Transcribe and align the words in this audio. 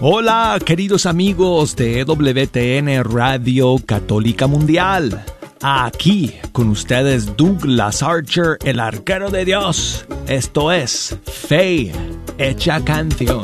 Hola, 0.00 0.60
queridos 0.64 1.06
amigos 1.06 1.74
de 1.74 2.04
WTN 2.04 3.02
Radio 3.02 3.78
Católica 3.84 4.46
Mundial. 4.46 5.24
Aquí 5.60 6.34
con 6.52 6.68
ustedes 6.68 7.36
Douglas 7.36 8.04
Archer, 8.04 8.58
el 8.62 8.78
arquero 8.78 9.28
de 9.28 9.44
Dios. 9.44 10.06
Esto 10.28 10.70
es 10.70 11.18
Fe 11.24 11.90
hecha 12.38 12.84
canción. 12.84 13.42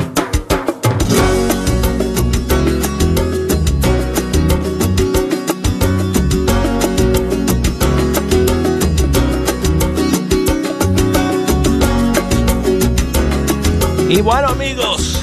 Y 14.08 14.20
bueno 14.20 14.46
amigos, 14.50 15.13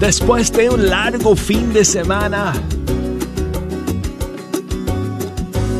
después 0.00 0.50
de 0.52 0.70
un 0.70 0.88
largo 0.88 1.36
fin 1.36 1.72
de 1.74 1.84
semana, 1.84 2.54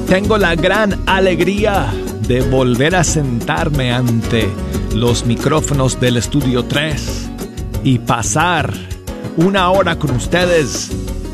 tengo 0.07 0.37
la 0.37 0.55
gran 0.55 1.01
alegría 1.07 1.91
de 2.29 2.43
volver 2.43 2.95
a 2.95 3.03
sentarme 3.03 3.93
ante 3.93 4.49
los 4.95 5.25
micrófonos 5.25 5.99
del 5.99 6.19
estudio 6.19 6.65
3 6.65 7.31
y 7.83 7.99
pasar 7.99 8.73
una 9.37 9.71
hora 9.71 9.99
con 9.99 10.11
ustedes 10.11 10.91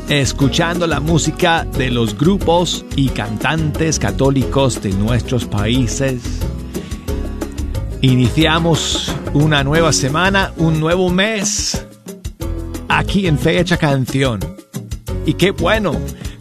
escuchando 0.07 0.87
la 0.87 1.01
música 1.01 1.65
de 1.77 1.91
los 1.91 2.17
grupos 2.17 2.85
y 2.95 3.09
cantantes 3.09 3.99
católicos 3.99 4.81
de 4.81 4.93
nuestros 4.93 5.45
países. 5.45 6.21
Iniciamos 8.01 9.13
una 9.33 9.65
nueva 9.65 9.91
semana, 9.91 10.53
un 10.55 10.79
nuevo 10.79 11.09
mes 11.09 11.86
aquí 12.97 13.27
en 13.27 13.37
Fecha 13.37 13.77
Canción. 13.77 14.39
Y 15.25 15.35
qué 15.35 15.51
bueno 15.51 15.93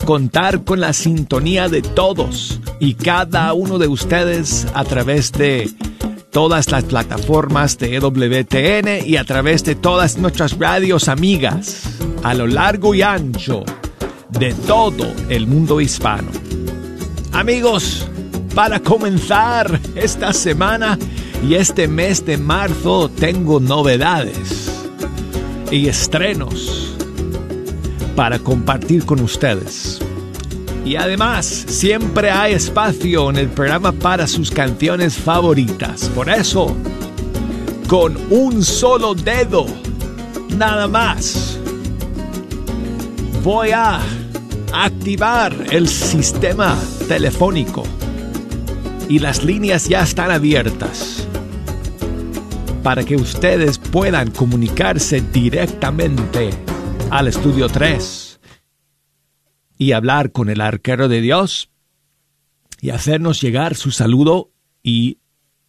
contar 0.06 0.64
con 0.64 0.80
la 0.80 0.94
sintonía 0.94 1.68
de 1.68 1.82
todos 1.82 2.60
y 2.80 2.94
cada 2.94 3.52
uno 3.52 3.78
de 3.78 3.88
ustedes 3.88 4.66
a 4.72 4.84
través 4.84 5.32
de 5.32 5.70
todas 6.30 6.70
las 6.70 6.84
plataformas 6.84 7.76
de 7.78 7.96
EWTN 7.96 9.06
y 9.06 9.16
a 9.16 9.24
través 9.24 9.64
de 9.64 9.74
todas 9.74 10.16
nuestras 10.16 10.58
radios 10.58 11.08
amigas 11.08 11.82
a 12.22 12.32
lo 12.32 12.46
largo 12.46 12.94
y 12.94 13.02
ancho 13.02 13.62
de 14.30 14.54
todo 14.54 15.12
el 15.28 15.46
mundo 15.46 15.80
hispano. 15.80 16.30
Amigos, 17.32 18.08
para 18.54 18.80
comenzar 18.80 19.78
esta 19.94 20.32
semana 20.32 20.98
y 21.46 21.54
este 21.54 21.86
mes 21.86 22.24
de 22.24 22.38
marzo 22.38 23.10
tengo 23.10 23.60
novedades 23.60 24.65
y 25.70 25.88
estrenos 25.88 26.96
para 28.14 28.38
compartir 28.38 29.04
con 29.04 29.20
ustedes. 29.20 30.00
Y 30.84 30.96
además, 30.96 31.46
siempre 31.46 32.30
hay 32.30 32.54
espacio 32.54 33.30
en 33.30 33.36
el 33.36 33.48
programa 33.48 33.92
para 33.92 34.26
sus 34.26 34.50
canciones 34.50 35.16
favoritas. 35.16 36.08
Por 36.14 36.28
eso, 36.28 36.76
con 37.88 38.16
un 38.30 38.62
solo 38.62 39.14
dedo, 39.14 39.66
nada 40.56 40.86
más, 40.86 41.58
voy 43.42 43.70
a 43.70 44.00
activar 44.72 45.54
el 45.70 45.88
sistema 45.88 46.78
telefónico. 47.08 47.82
Y 49.08 49.18
las 49.18 49.44
líneas 49.44 49.88
ya 49.88 50.02
están 50.02 50.30
abiertas 50.30 51.25
para 52.86 53.04
que 53.04 53.16
ustedes 53.16 53.78
puedan 53.78 54.30
comunicarse 54.30 55.20
directamente 55.20 56.50
al 57.10 57.26
estudio 57.26 57.66
3 57.68 58.38
y 59.76 59.90
hablar 59.90 60.30
con 60.30 60.50
el 60.50 60.60
arquero 60.60 61.08
de 61.08 61.20
Dios 61.20 61.68
y 62.80 62.90
hacernos 62.90 63.40
llegar 63.40 63.74
su 63.74 63.90
saludo 63.90 64.52
y 64.84 65.18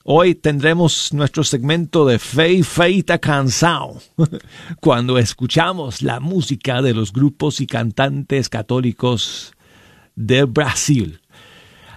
Hoy 0.03 0.35
tendremos 0.35 1.13
nuestro 1.13 1.43
segmento 1.43 2.05
de 2.05 2.19
Fe, 2.19 2.63
Feita 2.63 3.17
Canção, 3.17 3.99
cuando 4.79 5.17
escuchamos 5.17 6.01
la 6.01 6.19
música 6.19 6.81
de 6.81 6.93
los 6.93 7.11
grupos 7.13 7.61
y 7.61 7.67
cantantes 7.67 8.49
católicos 8.49 9.53
del 10.15 10.47
Brasil. 10.47 11.21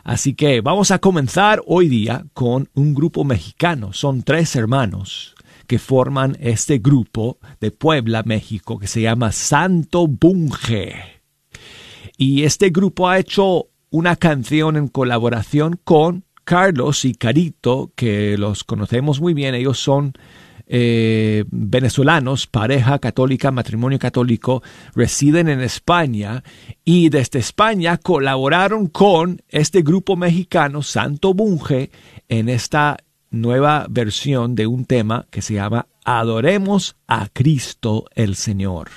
Así 0.03 0.35
que 0.35 0.61
vamos 0.61 0.91
a 0.91 0.99
comenzar 0.99 1.63
hoy 1.67 1.89
día 1.89 2.25
con 2.35 2.69
un 2.75 2.95
grupo 2.95 3.25
mexicano. 3.25 3.93
Son 3.93 4.23
tres 4.23 4.55
hermanos 4.55 5.35
que 5.65 5.79
forman 5.79 6.37
este 6.41 6.79
grupo 6.79 7.39
de 7.61 7.71
Puebla, 7.71 8.23
México, 8.25 8.79
que 8.79 8.87
se 8.87 9.03
llama 9.03 9.33
Santo 9.33 10.07
Bunge. 10.07 11.23
Y 12.17 12.45
este 12.45 12.71
grupo 12.71 13.09
ha 13.09 13.19
hecho 13.19 13.69
una 13.91 14.17
canción 14.17 14.77
en 14.77 14.89
colaboración 14.89 15.81
con 15.85 16.25
Carlos 16.45 17.05
y 17.05 17.15
Carito, 17.15 17.93
que 17.95 18.37
los 18.39 18.65
conocemos 18.65 19.21
muy 19.21 19.35
bien. 19.35 19.55
Ellos 19.55 19.79
son 19.79 20.15
eh, 20.67 21.45
venezolanos, 21.51 22.47
pareja 22.47 22.99
católica, 22.99 23.51
matrimonio 23.51 23.99
católico, 23.99 24.63
residen 24.95 25.49
en 25.49 25.61
España 25.61 26.43
y 26.85 27.11
desde 27.11 27.39
España 27.39 27.99
colaboraron 27.99 28.87
con 28.87 29.43
este 29.49 29.83
grupo 29.83 30.17
mexicano, 30.17 30.83
Santo 30.83 31.35
Bunge, 31.35 31.91
en 32.29 32.49
esta 32.49 32.97
nueva 33.35 33.87
versión 33.89 34.55
de 34.55 34.67
un 34.67 34.85
tema 34.85 35.27
que 35.31 35.43
se 35.43 35.55
llama 35.55 35.87
Adoremos 36.05 36.97
a 37.07 37.29
Cristo 37.29 38.07
el 38.15 38.37
Señor. 38.37 38.89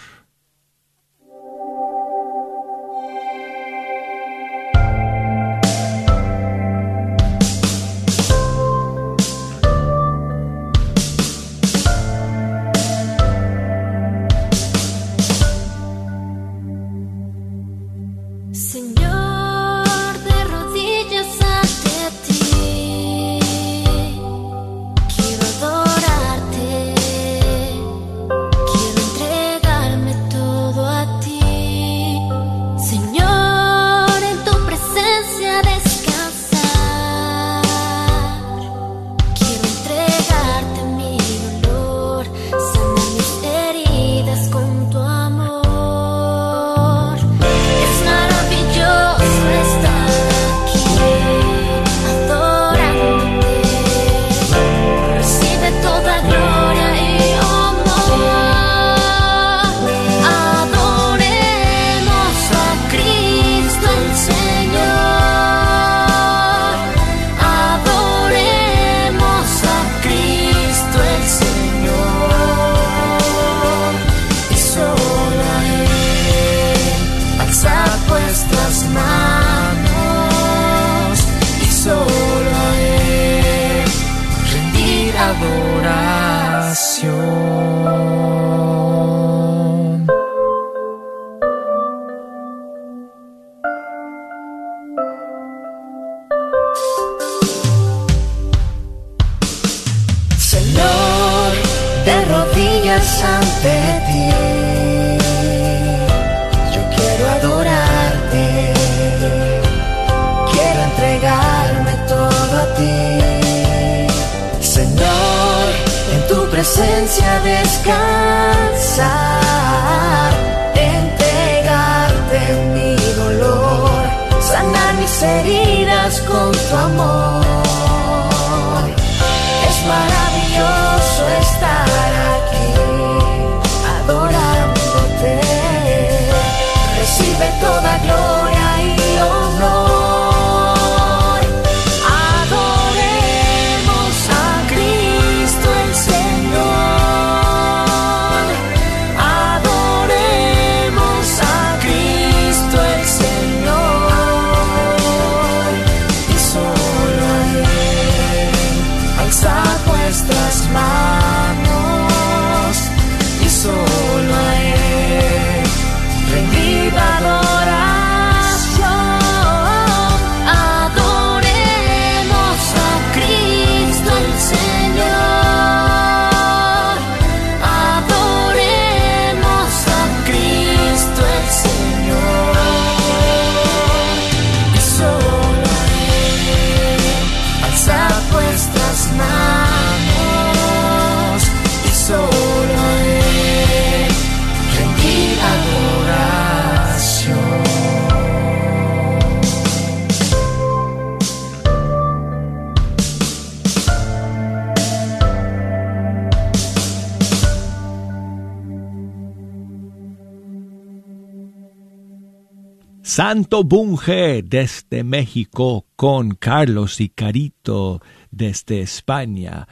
Santo 213.18 213.64
Bunge 213.64 214.44
desde 214.44 215.04
México 215.04 215.88
con 215.96 216.36
Carlos 216.36 217.02
y 217.02 217.10
Carito 217.10 218.00
desde 218.30 218.82
España. 218.82 219.68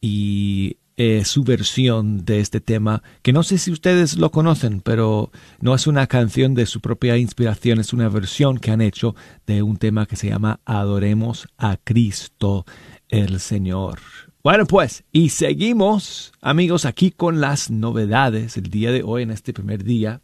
Y 0.00 0.78
eh, 0.96 1.24
su 1.24 1.44
versión 1.44 2.24
de 2.24 2.40
este 2.40 2.60
tema 2.60 3.04
que 3.22 3.32
no 3.32 3.44
sé 3.44 3.58
si 3.58 3.70
ustedes 3.70 4.18
lo 4.18 4.32
conocen 4.32 4.80
pero 4.80 5.30
no 5.60 5.76
es 5.76 5.86
una 5.86 6.08
canción 6.08 6.54
de 6.54 6.66
su 6.66 6.80
propia 6.80 7.16
inspiración 7.18 7.78
es 7.78 7.92
una 7.92 8.08
versión 8.08 8.58
que 8.58 8.72
han 8.72 8.80
hecho 8.80 9.14
de 9.46 9.62
un 9.62 9.76
tema 9.76 10.06
que 10.06 10.16
se 10.16 10.30
llama 10.30 10.58
Adoremos 10.64 11.46
a 11.58 11.76
Cristo 11.76 12.66
el 13.08 13.38
Señor. 13.38 14.00
Bueno 14.42 14.66
pues 14.66 15.04
y 15.12 15.28
seguimos 15.28 16.32
amigos 16.40 16.84
aquí 16.84 17.12
con 17.12 17.40
las 17.40 17.70
novedades 17.70 18.56
el 18.56 18.70
día 18.70 18.90
de 18.90 19.04
hoy 19.04 19.22
en 19.22 19.30
este 19.30 19.52
primer 19.52 19.84
día 19.84 20.20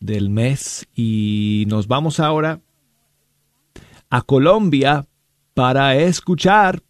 del 0.00 0.30
mes 0.30 0.86
y 0.94 1.64
nos 1.68 1.88
vamos 1.88 2.20
ahora 2.20 2.60
a 4.10 4.22
Colombia 4.22 5.06
para 5.54 5.96
escuchar 5.96 6.82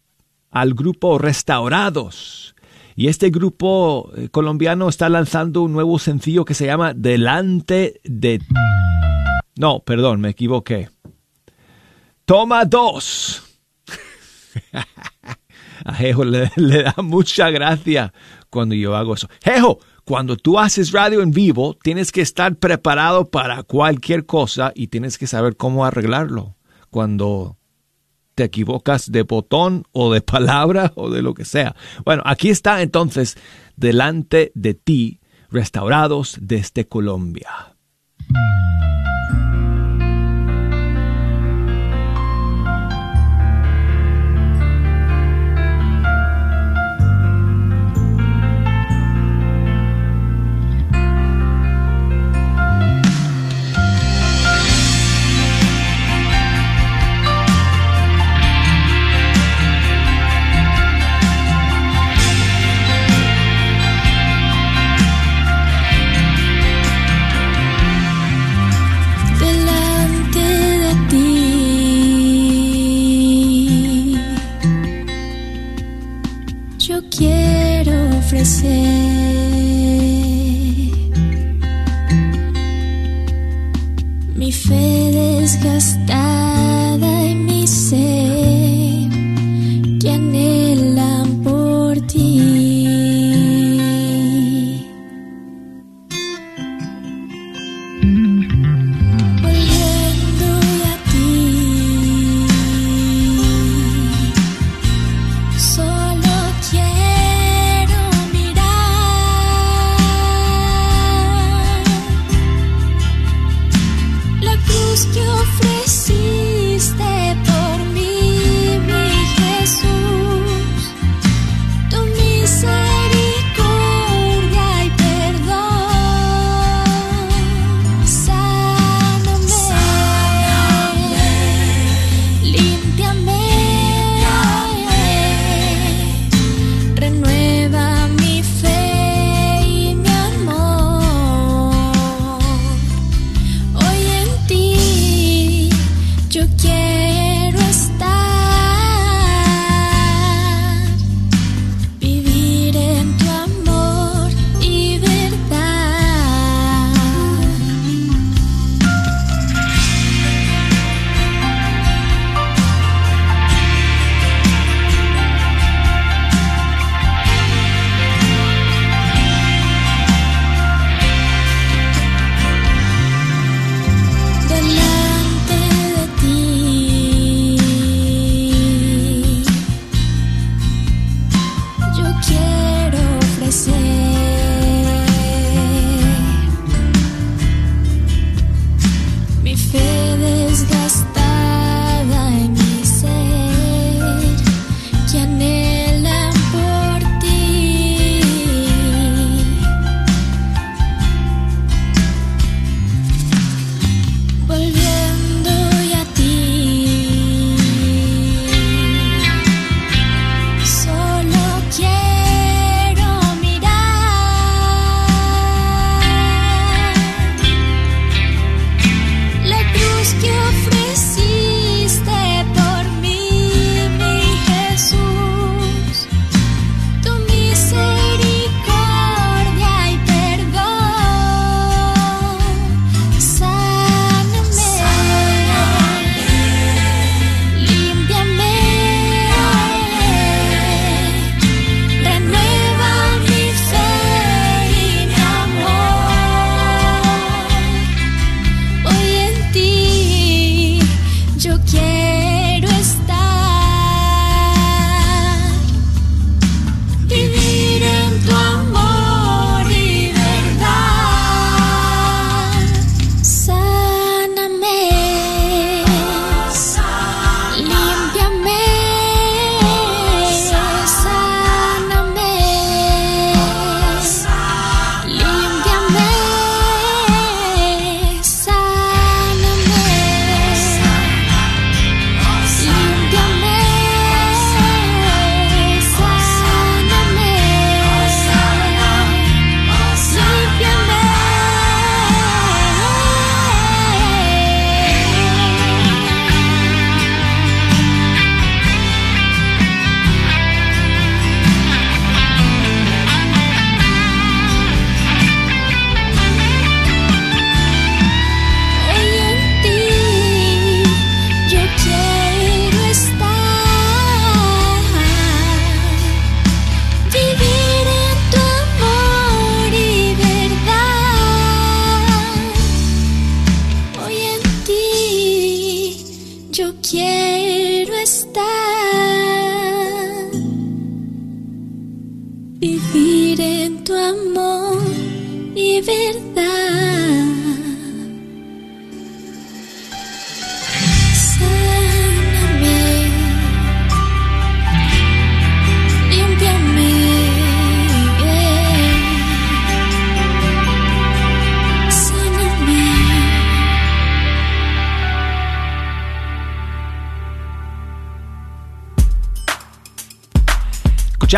al 0.51 0.73
grupo 0.73 1.17
Restaurados. 1.17 2.55
Y 2.95 3.07
este 3.07 3.29
grupo 3.29 4.11
eh, 4.15 4.29
colombiano 4.29 4.89
está 4.89 5.07
lanzando 5.09 5.61
un 5.61 5.71
nuevo 5.71 5.99
sencillo 5.99 6.45
que 6.45 6.53
se 6.53 6.65
llama 6.65 6.93
Delante 6.93 8.01
de... 8.03 8.41
No, 9.55 9.79
perdón, 9.79 10.21
me 10.21 10.29
equivoqué. 10.29 10.89
Toma 12.25 12.65
dos. 12.65 13.43
A 15.85 15.93
Jejo 15.93 16.25
le, 16.25 16.51
le 16.57 16.83
da 16.83 16.95
mucha 17.01 17.49
gracia 17.49 18.13
cuando 18.49 18.75
yo 18.75 18.95
hago 18.95 19.13
eso. 19.13 19.29
Jejo, 19.41 19.79
cuando 20.09 20.37
tú 20.37 20.57
haces 20.57 20.91
radio 20.91 21.21
en 21.21 21.29
vivo, 21.29 21.77
tienes 21.83 22.11
que 22.11 22.21
estar 22.21 22.55
preparado 22.55 23.29
para 23.29 23.61
cualquier 23.61 24.25
cosa 24.25 24.71
y 24.73 24.87
tienes 24.87 25.19
que 25.19 25.27
saber 25.27 25.55
cómo 25.55 25.85
arreglarlo. 25.85 26.55
Cuando 26.89 27.57
te 28.33 28.45
equivocas 28.45 29.11
de 29.11 29.21
botón 29.21 29.83
o 29.91 30.11
de 30.11 30.21
palabra 30.35 30.93
o 30.95 31.11
de 31.11 31.21
lo 31.21 31.35
que 31.35 31.45
sea. 31.45 31.75
Bueno, 32.05 32.23
aquí 32.25 32.49
está 32.49 32.81
entonces 32.81 33.37
delante 33.75 34.51
de 34.55 34.73
ti, 34.73 35.19
restaurados 35.51 36.39
desde 36.41 36.87
Colombia. 36.87 37.75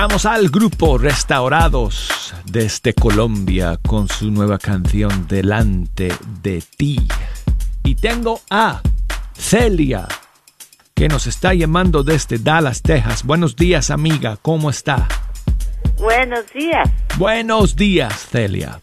Escuchamos 0.01 0.25
al 0.25 0.50
grupo 0.50 0.98
Restaurados 0.98 2.34
desde 2.46 2.91
Colombia 2.91 3.77
con 3.88 4.08
su 4.08 4.31
nueva 4.31 4.58
canción 4.58 5.27
Delante 5.27 6.12
de 6.41 6.63
ti. 6.75 7.00
Y 7.84 7.93
tengo 7.93 8.41
a 8.50 8.81
Celia 9.36 10.08
que 10.96 11.08
nos 11.08 11.27
está 11.27 11.53
llamando 11.53 12.01
desde 12.01 12.39
Dallas, 12.39 12.81
Texas. 12.81 13.24
Buenos 13.24 13.55
días, 13.55 13.91
amiga. 13.91 14.39
¿Cómo 14.41 14.72
está? 14.72 15.08
Buenos 16.00 16.51
días. 16.51 16.89
Buenos 17.20 17.75
días, 17.75 18.27
Celia. 18.31 18.81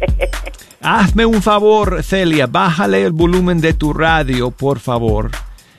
Hazme 0.80 1.26
un 1.26 1.42
favor, 1.42 2.02
Celia, 2.02 2.46
bájale 2.46 3.04
el 3.04 3.12
volumen 3.12 3.60
de 3.60 3.74
tu 3.74 3.92
radio, 3.92 4.50
por 4.50 4.78
favor. 4.78 5.30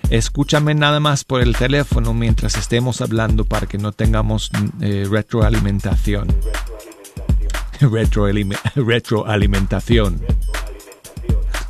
Escúchame 0.10 0.76
nada 0.76 1.00
más 1.00 1.24
por 1.24 1.42
el 1.42 1.56
teléfono 1.56 2.14
mientras 2.14 2.56
estemos 2.58 3.02
hablando 3.02 3.46
para 3.46 3.68
que 3.68 3.78
no 3.78 3.92
tengamos 3.92 4.52
eh, 4.82 5.08
retroalimentación. 5.10 6.28
Retroalime- 7.82 8.60
retroalimentación. 8.76 10.22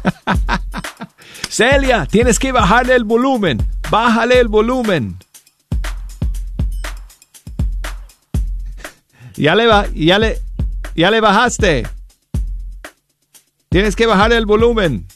Celia, 1.50 2.06
tienes 2.06 2.38
que 2.38 2.51
bajarle 2.51 2.96
el 2.96 3.06
volumen. 3.06 3.65
Bájale 3.89 4.39
el 4.39 4.48
volumen. 4.50 5.18
Ya 9.38 9.56
le, 9.56 9.68
ya 9.94 10.20
le, 10.20 10.42
ya 10.96 11.10
le 11.12 11.22
bajaste. 11.22 11.88
Tienes 13.70 13.96
que 13.96 14.06
bajar 14.06 14.32
el 14.34 14.46
volumen. 14.46 15.08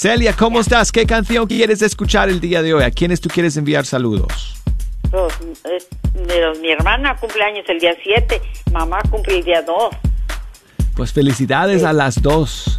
Celia, 0.00 0.34
¿cómo 0.34 0.60
estás? 0.60 0.90
¿Qué 0.90 1.04
canción 1.04 1.46
quieres 1.46 1.82
escuchar 1.82 2.30
el 2.30 2.40
día 2.40 2.62
de 2.62 2.72
hoy? 2.72 2.82
¿A 2.84 2.90
quiénes 2.90 3.20
tú 3.20 3.28
quieres 3.28 3.58
enviar 3.58 3.84
saludos? 3.84 4.54
Pues, 5.10 5.34
eh, 5.66 6.58
mi 6.62 6.70
hermana 6.70 7.16
cumple 7.16 7.44
años 7.44 7.66
el 7.68 7.78
día 7.78 7.94
7, 8.02 8.40
mamá 8.72 9.02
cumple 9.10 9.36
el 9.36 9.44
día 9.44 9.60
2. 9.60 9.76
Pues 10.96 11.12
felicidades 11.12 11.84
a 11.84 11.92
las 11.92 12.22
dos. 12.22 12.78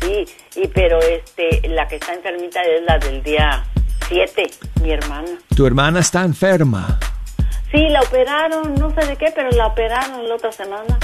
Sí, 0.00 0.24
y 0.56 0.66
pero 0.68 0.98
este 1.02 1.60
la 1.68 1.86
que 1.86 1.96
está 1.96 2.14
enfermita 2.14 2.62
es 2.62 2.82
la 2.84 2.98
del 2.98 3.22
día 3.22 3.66
7, 4.08 4.50
mi 4.82 4.92
hermana. 4.92 5.28
Tu 5.54 5.66
hermana 5.66 6.00
está 6.00 6.24
enferma. 6.24 6.98
Sí, 7.70 7.86
la 7.90 8.00
operaron, 8.00 8.76
no 8.76 8.94
sé 8.94 9.06
de 9.08 9.16
qué, 9.16 9.30
pero 9.36 9.50
la 9.50 9.66
operaron 9.66 10.26
la 10.26 10.36
otra 10.36 10.52
semana. 10.52 10.98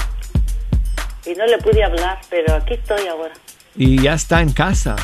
Y 1.26 1.34
no 1.34 1.44
le 1.44 1.58
pude 1.58 1.84
hablar, 1.84 2.18
pero 2.30 2.54
aquí 2.54 2.72
estoy 2.72 3.06
ahora. 3.06 3.34
Y 3.76 4.00
ya 4.00 4.14
está 4.14 4.40
en 4.40 4.54
casa. 4.54 4.96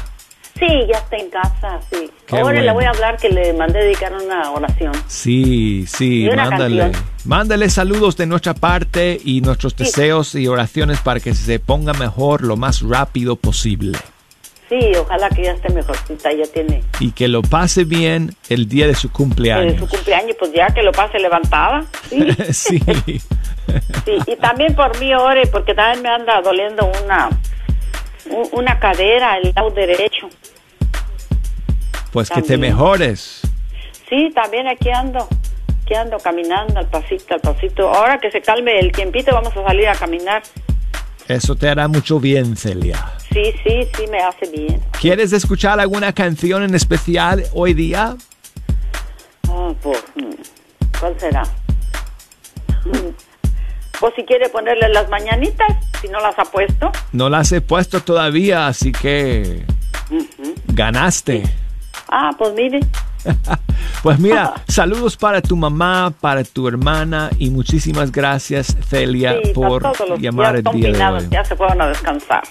Sí, 0.58 0.66
ya 0.88 0.98
está 0.98 1.16
en 1.16 1.30
casa, 1.30 1.80
sí. 1.90 2.08
Qué 2.26 2.38
ahora 2.38 2.60
le 2.60 2.72
voy 2.72 2.84
a 2.84 2.90
hablar 2.90 3.16
que 3.16 3.28
le 3.28 3.52
mandé 3.54 3.80
dedicar 3.80 4.12
una 4.12 4.50
oración. 4.52 4.92
Sí, 5.08 5.84
sí, 5.88 6.28
mándale. 6.34 6.78
canción. 6.80 7.04
Mándale 7.24 7.68
saludos 7.70 8.16
de 8.16 8.26
nuestra 8.26 8.54
parte 8.54 9.20
y 9.24 9.40
nuestros 9.40 9.74
deseos 9.76 10.34
y 10.36 10.46
oraciones 10.46 11.00
para 11.00 11.18
que 11.20 11.34
se 11.34 11.58
ponga 11.58 11.92
mejor 11.94 12.42
lo 12.42 12.56
más 12.56 12.82
rápido 12.82 13.34
posible. 13.36 13.98
Sí, 14.68 14.78
ojalá 14.98 15.28
que 15.28 15.42
ya 15.44 15.52
esté 15.52 15.70
mejorcita, 15.72 16.32
ya 16.32 16.44
tiene 16.46 16.82
Y 17.00 17.10
que 17.12 17.28
lo 17.28 17.42
pase 17.42 17.84
bien 17.84 18.34
el 18.48 18.66
día 18.68 18.86
de 18.86 18.94
su 18.94 19.10
cumpleaños. 19.10 19.78
su 19.78 19.88
cumpleaños, 19.88 20.36
pues 20.38 20.52
ya 20.52 20.68
que 20.68 20.82
lo 20.82 20.92
pase 20.92 21.18
levantada. 21.18 21.84
Sí. 22.08 22.28
sí. 22.52 22.80
Sí, 24.04 24.18
y 24.26 24.36
también 24.36 24.74
por 24.74 24.98
mí 25.00 25.12
ore, 25.14 25.46
porque 25.48 25.74
también 25.74 26.02
me 26.02 26.08
anda 26.10 26.40
doliendo 26.42 26.90
una 27.04 27.28
un- 28.30 28.48
una 28.52 28.78
cadera, 28.78 29.36
el 29.36 29.52
lado 29.54 29.70
derecho. 29.70 30.28
Pues 32.14 32.28
que 32.30 32.36
te 32.42 32.52
También. 32.52 32.60
mejores. 32.72 33.40
Sí, 34.08 34.30
también 34.32 34.68
aquí 34.68 34.88
ando, 34.88 35.26
aquí 35.82 35.94
ando 35.94 36.16
caminando 36.18 36.78
al 36.78 36.86
pasito, 36.88 37.34
al 37.34 37.40
pasito. 37.40 37.88
Ahora 37.92 38.18
que 38.18 38.30
se 38.30 38.40
calme 38.40 38.78
el 38.78 38.92
tiempito, 38.92 39.32
vamos 39.34 39.54
a 39.56 39.64
salir 39.66 39.88
a 39.88 39.96
caminar. 39.96 40.40
Eso 41.26 41.56
te 41.56 41.68
hará 41.68 41.88
mucho 41.88 42.20
bien, 42.20 42.56
Celia. 42.56 43.04
Sí, 43.32 43.52
sí, 43.64 43.88
sí, 43.96 44.06
me 44.08 44.18
hace 44.22 44.48
bien. 44.48 44.80
¿Quieres 45.00 45.32
escuchar 45.32 45.80
alguna 45.80 46.12
canción 46.12 46.62
en 46.62 46.76
especial 46.76 47.42
hoy 47.52 47.74
día? 47.74 48.14
Ah, 49.48 49.72
pues, 49.82 50.04
mm, 50.14 50.98
¿cuál 51.00 51.18
será? 51.18 51.42
Mm, 52.84 53.10
Pues 53.98 54.12
si 54.14 54.22
quiere 54.24 54.48
ponerle 54.50 54.88
las 54.90 55.08
mañanitas, 55.08 55.66
si 56.00 56.06
no 56.08 56.20
las 56.20 56.38
ha 56.38 56.44
puesto. 56.44 56.92
No 57.12 57.28
las 57.28 57.50
he 57.50 57.60
puesto 57.60 58.00
todavía, 58.02 58.68
así 58.68 58.92
que 58.92 59.64
Ujú. 60.10 60.54
ganaste. 60.66 61.42
Ah, 62.08 62.30
pues 62.36 62.54
mire. 62.54 62.80
Pues 64.02 64.18
mira, 64.18 64.52
saludos 64.68 65.16
para 65.16 65.40
tu 65.40 65.56
mamá, 65.56 66.12
para 66.20 66.44
tu 66.44 66.68
hermana 66.68 67.30
y 67.38 67.48
muchísimas 67.48 68.12
gracias, 68.12 68.76
Celia, 68.86 69.38
Sí, 69.42 69.52
por 69.54 69.80
todos 69.80 70.10
los 70.10 70.20
llamar 70.20 70.56
el 70.56 70.62
día 70.64 70.92
de 70.92 71.02
hoy. 71.02 71.28
Ya 71.30 71.42
se 71.42 71.56
fueron 71.56 71.80
a 71.80 71.86
descansar. 71.86 72.42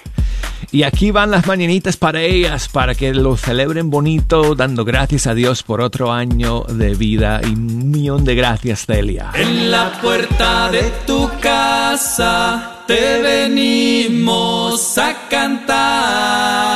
Y 0.71 0.81
aquí 0.81 1.11
van 1.11 1.29
las 1.29 1.45
mañanitas 1.45 1.95
para 1.97 2.21
ellas, 2.21 2.67
para 2.69 2.95
que 2.95 3.13
lo 3.13 3.37
celebren 3.37 3.91
bonito, 3.91 4.55
dando 4.55 4.83
gracias 4.83 5.27
a 5.27 5.35
Dios 5.35 5.61
por 5.61 5.81
otro 5.81 6.11
año 6.11 6.63
de 6.63 6.95
vida 6.95 7.39
y 7.43 7.49
un 7.49 7.91
millón 7.91 8.23
de 8.23 8.33
gracias, 8.33 8.87
Celia. 8.87 9.29
En 9.35 9.69
la 9.69 9.91
puerta 10.01 10.71
de 10.71 10.91
tu 11.05 11.29
casa 11.39 12.81
te 12.87 13.21
venimos 13.21 14.97
a 14.97 15.13
cantar. 15.29 16.72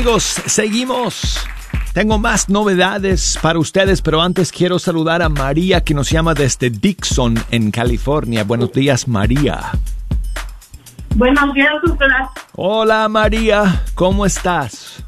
Amigos, 0.00 0.40
seguimos. 0.46 1.46
Tengo 1.92 2.18
más 2.18 2.48
novedades 2.48 3.38
para 3.42 3.58
ustedes, 3.58 4.00
pero 4.00 4.22
antes 4.22 4.50
quiero 4.50 4.78
saludar 4.78 5.20
a 5.20 5.28
María 5.28 5.84
que 5.84 5.92
nos 5.92 6.08
llama 6.08 6.32
desde 6.32 6.70
Dixon, 6.70 7.34
en 7.50 7.70
California. 7.70 8.42
Buenos 8.44 8.72
días, 8.72 9.06
María. 9.06 9.72
Buenos 11.16 11.52
días. 11.52 11.70
Hola 12.54 13.10
María, 13.10 13.82
¿cómo 13.94 14.24
estás? 14.24 15.04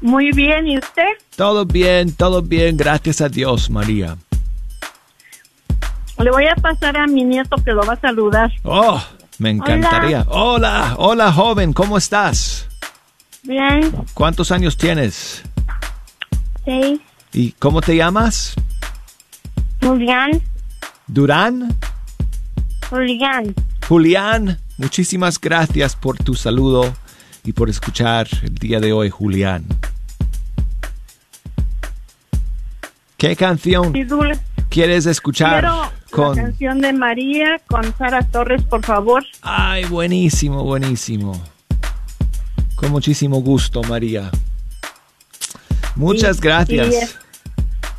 Muy 0.00 0.30
bien, 0.30 0.68
¿y 0.68 0.78
usted? 0.78 1.08
Todo 1.34 1.66
bien, 1.66 2.14
todo 2.14 2.40
bien, 2.40 2.76
gracias 2.76 3.20
a 3.20 3.28
Dios, 3.28 3.68
María. 3.68 4.16
Le 6.20 6.30
voy 6.30 6.46
a 6.46 6.54
pasar 6.54 6.96
a 6.96 7.08
mi 7.08 7.24
nieto 7.24 7.56
que 7.64 7.72
lo 7.72 7.82
va 7.82 7.94
a 7.94 8.00
saludar. 8.00 8.52
Oh, 8.62 9.02
me 9.38 9.50
encantaría. 9.50 10.24
Hola, 10.28 10.94
hola 10.98 11.32
joven, 11.32 11.72
¿cómo 11.72 11.98
estás? 11.98 12.65
Bien, 13.46 13.92
¿Cuántos 14.14 14.50
años 14.50 14.76
tienes? 14.76 15.42
sí. 16.64 17.00
¿Y 17.32 17.52
cómo 17.52 17.80
te 17.82 17.94
llamas? 17.96 18.54
Julián, 19.82 20.40
Durán. 21.06 21.76
Julián. 22.88 23.54
Julián, 23.86 24.58
muchísimas 24.78 25.38
gracias 25.40 25.94
por 25.94 26.16
tu 26.16 26.34
saludo 26.34 26.94
y 27.44 27.52
por 27.52 27.68
escuchar 27.68 28.26
el 28.42 28.54
día 28.54 28.80
de 28.80 28.92
hoy, 28.92 29.10
Julián. 29.10 29.64
¿Qué 33.18 33.36
canción 33.36 33.92
quieres 34.70 35.06
escuchar 35.06 35.60
Quiero 35.60 35.82
la 35.82 35.92
con... 36.10 36.36
canción 36.36 36.80
de 36.80 36.92
María 36.92 37.60
con 37.66 37.82
Sara 37.96 38.22
Torres, 38.22 38.62
por 38.64 38.84
favor. 38.84 39.24
Ay, 39.42 39.84
buenísimo, 39.84 40.64
buenísimo. 40.64 41.40
Con 42.76 42.90
muchísimo 42.92 43.40
gusto, 43.40 43.82
María. 43.84 44.30
Muchas 45.96 46.38
Y- 46.38 46.40
gracias. 46.40 47.18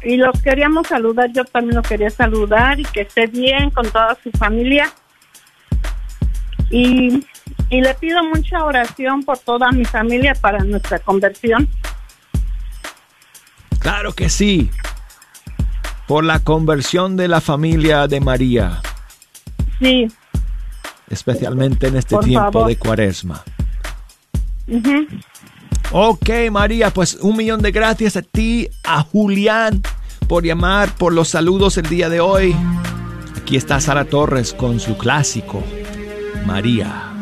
Y, 0.03 0.13
y 0.13 0.17
los 0.17 0.39
queríamos 0.41 0.87
saludar, 0.87 1.31
yo 1.33 1.43
también 1.45 1.75
lo 1.75 1.81
quería 1.81 2.09
saludar 2.09 2.79
y 2.79 2.83
que 2.85 3.01
esté 3.01 3.27
bien 3.27 3.71
con 3.71 3.89
toda 3.89 4.17
su 4.23 4.31
familia. 4.31 4.91
Y, 6.69 7.25
y 7.69 7.81
le 7.81 7.93
pido 7.95 8.23
mucha 8.23 8.63
oración 8.63 9.23
por 9.23 9.37
toda 9.39 9.71
mi 9.71 9.83
familia 9.85 10.35
para 10.35 10.59
nuestra 10.63 10.99
conversión. 10.99 11.67
Claro 13.79 14.13
que 14.13 14.29
sí. 14.29 14.69
Por 16.07 16.23
la 16.23 16.39
conversión 16.39 17.17
de 17.17 17.27
la 17.27 17.41
familia 17.41 18.07
de 18.07 18.19
María, 18.21 18.81
Sí. 19.79 20.07
especialmente 21.09 21.87
en 21.87 21.97
este 21.97 22.15
Por 22.15 22.23
tiempo 22.25 22.51
favor. 22.51 22.67
de 22.69 22.77
cuaresma. 22.77 23.43
Ujú. 24.67 25.07
Ok, 25.91 26.29
María, 26.51 26.89
pues 26.91 27.15
un 27.15 27.37
millón 27.37 27.61
de 27.61 27.71
gracias 27.71 28.17
a 28.17 28.21
ti, 28.21 28.67
a 28.83 29.03
Julián, 29.03 29.81
por 30.27 30.43
llamar, 30.45 30.93
por 30.95 31.13
los 31.13 31.29
saludos 31.29 31.77
el 31.77 31.87
día 31.87 32.09
de 32.09 32.19
hoy. 32.19 32.55
Aquí 33.35 33.55
está 33.55 33.79
Sara 33.79 34.03
Torres 34.05 34.53
con 34.53 34.79
su 34.81 34.97
clásico. 34.97 35.63
María, 36.45 37.13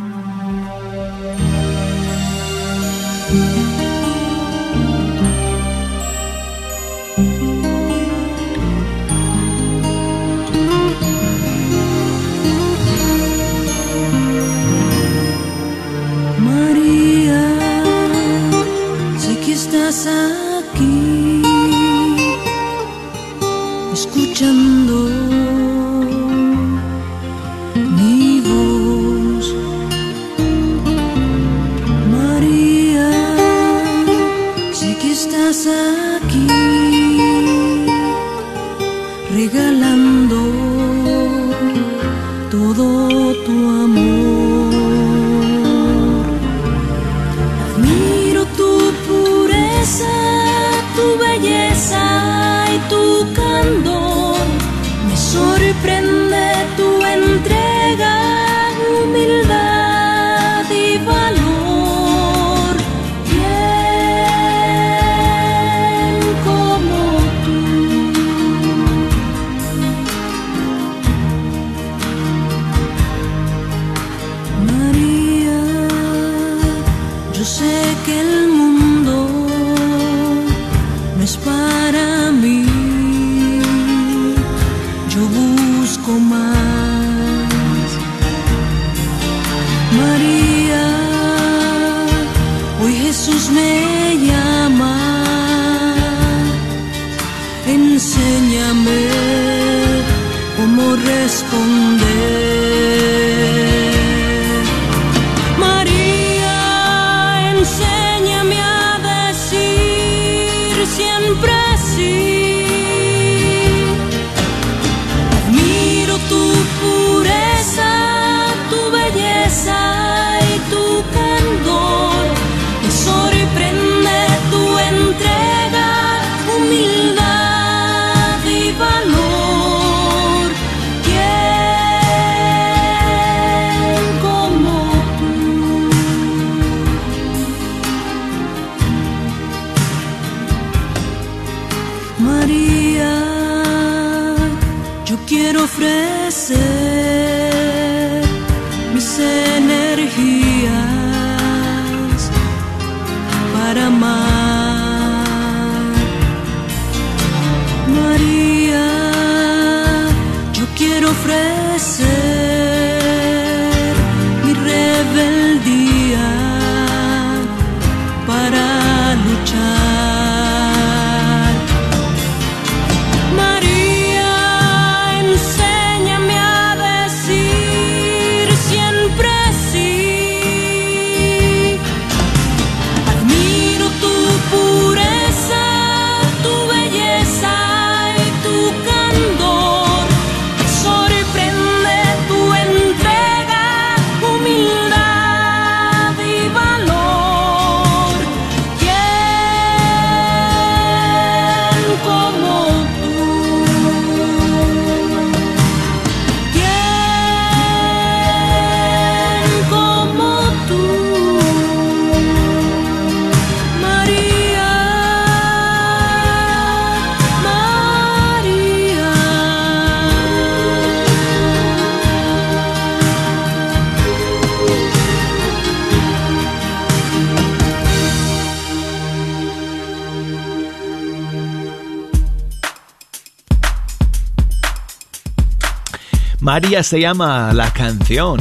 María 236.55 236.83
se 236.83 237.01
llama 237.01 237.51
la 237.51 237.73
canción 237.73 238.39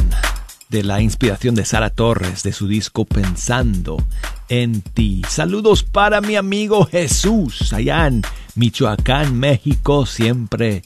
de 0.69 0.83
la 0.83 1.01
inspiración 1.01 1.53
de 1.53 1.65
Sara 1.65 1.89
Torres 1.89 2.43
de 2.43 2.53
su 2.53 2.65
disco 2.65 3.03
Pensando 3.03 4.01
en 4.47 4.81
ti. 4.81 5.21
Saludos 5.27 5.83
para 5.83 6.21
mi 6.21 6.37
amigo 6.37 6.85
Jesús 6.85 7.73
allá 7.73 8.07
en 8.07 8.21
Michoacán, 8.55 9.37
México, 9.37 10.05
siempre 10.05 10.83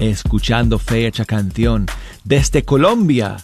escuchando 0.00 0.80
fecha 0.80 1.24
canción. 1.24 1.86
Desde 2.24 2.64
Colombia 2.64 3.36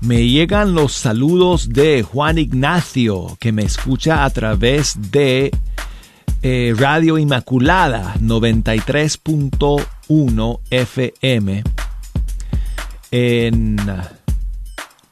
me 0.00 0.26
llegan 0.26 0.72
los 0.72 0.94
saludos 0.94 1.68
de 1.68 2.02
Juan 2.02 2.38
Ignacio 2.38 3.36
que 3.38 3.52
me 3.52 3.64
escucha 3.64 4.24
a 4.24 4.30
través 4.30 4.94
de 5.10 5.50
eh, 6.40 6.74
Radio 6.78 7.18
Inmaculada 7.18 8.14
93.1 8.14 10.60
FM 10.70 11.64
en 13.12 13.76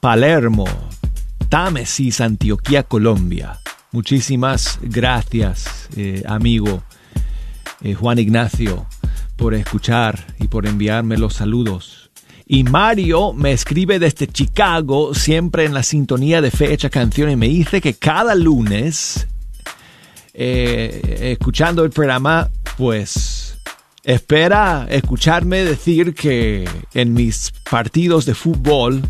Palermo, 0.01 0.65
Támesis, 1.51 2.21
Antioquia, 2.23 2.83
Colombia. 2.83 3.61
Muchísimas 3.93 4.79
gracias, 4.83 5.89
eh, 5.97 6.23
amigo 6.27 6.83
eh, 7.83 7.95
Juan 7.95 8.19
Ignacio, 8.19 8.87
por 9.37 9.55
escuchar 9.55 10.35
y 10.41 10.49
por 10.49 10.67
enviarme 10.67 11.19
los 11.19 11.35
saludos. 11.35 12.11
Y 12.47 12.65
Mario 12.65 13.35
me 13.35 13.53
escribe 13.53 13.99
desde 13.99 14.27
Chicago, 14.27 15.15
siempre 15.15 15.67
en 15.67 15.75
la 15.75 15.83
sintonía 15.83 16.41
de 16.41 16.51
Fecha 16.51 16.89
Canción, 16.89 17.31
y 17.31 17.37
me 17.37 17.49
dice 17.49 17.83
que 17.83 17.95
cada 17.95 18.35
lunes, 18.35 19.29
eh, 20.33 21.33
escuchando 21.33 21.85
el 21.85 21.91
programa, 21.91 22.49
pues 22.77 23.39
espera 24.05 24.87
escucharme 24.89 25.65
decir 25.65 26.15
que 26.15 26.69
en 26.95 27.13
mis 27.13 27.53
partidos 27.71 28.25
de 28.27 28.35
fútbol 28.35 29.03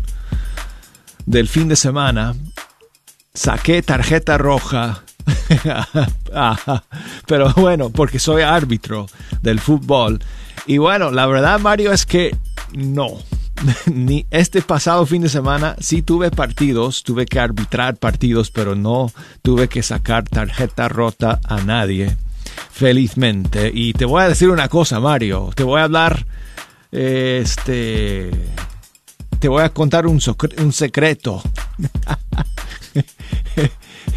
del 1.25 1.47
fin 1.47 1.67
de 1.67 1.75
semana 1.75 2.35
saqué 3.33 3.81
tarjeta 3.81 4.37
roja. 4.37 5.03
Ah, 6.33 6.81
pero 7.27 7.53
bueno, 7.57 7.89
porque 7.89 8.17
soy 8.17 8.41
árbitro 8.41 9.07
del 9.41 9.59
fútbol. 9.59 10.21
Y 10.65 10.77
bueno, 10.77 11.11
la 11.11 11.25
verdad 11.25 11.59
Mario 11.59 11.91
es 11.91 12.05
que 12.05 12.33
no. 12.73 13.17
Ni 13.85 14.25
este 14.31 14.61
pasado 14.61 15.05
fin 15.05 15.21
de 15.21 15.29
semana 15.29 15.75
sí 15.79 16.01
tuve 16.01 16.31
partidos, 16.31 17.03
tuve 17.03 17.25
que 17.25 17.39
arbitrar 17.39 17.97
partidos, 17.97 18.49
pero 18.49 18.75
no 18.75 19.11
tuve 19.41 19.67
que 19.67 19.83
sacar 19.83 20.23
tarjeta 20.23 20.87
rota 20.87 21.39
a 21.43 21.61
nadie 21.61 22.15
felizmente. 22.71 23.71
Y 23.73 23.93
te 23.93 24.05
voy 24.05 24.23
a 24.23 24.29
decir 24.29 24.49
una 24.49 24.67
cosa, 24.67 24.99
Mario. 24.99 25.51
Te 25.55 25.63
voy 25.63 25.81
a 25.81 25.83
hablar, 25.83 26.25
este, 26.91 28.31
te 29.39 29.47
voy 29.47 29.63
a 29.63 29.69
contar 29.69 30.07
un, 30.07 30.19
un 30.57 30.73
secreto. 30.73 31.43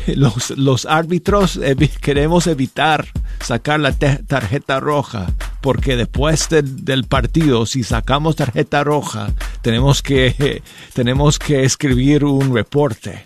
los, 0.07 0.51
los, 0.51 0.87
árbitros 0.87 1.61
queremos 2.01 2.47
evitar 2.47 3.07
sacar 3.41 3.81
la 3.81 3.93
tarjeta 3.93 4.81
roja, 4.81 5.27
porque 5.61 5.97
después 5.97 6.49
del 6.51 7.05
partido, 7.05 7.67
si 7.67 7.85
sacamos 7.85 8.37
tarjeta 8.37 8.85
roja, 8.85 9.33
tenemos 9.63 10.03
que, 10.03 10.63
tenemos 10.95 11.39
que 11.39 11.65
escribir 11.65 12.25
un 12.25 12.55
reporte. 12.55 13.25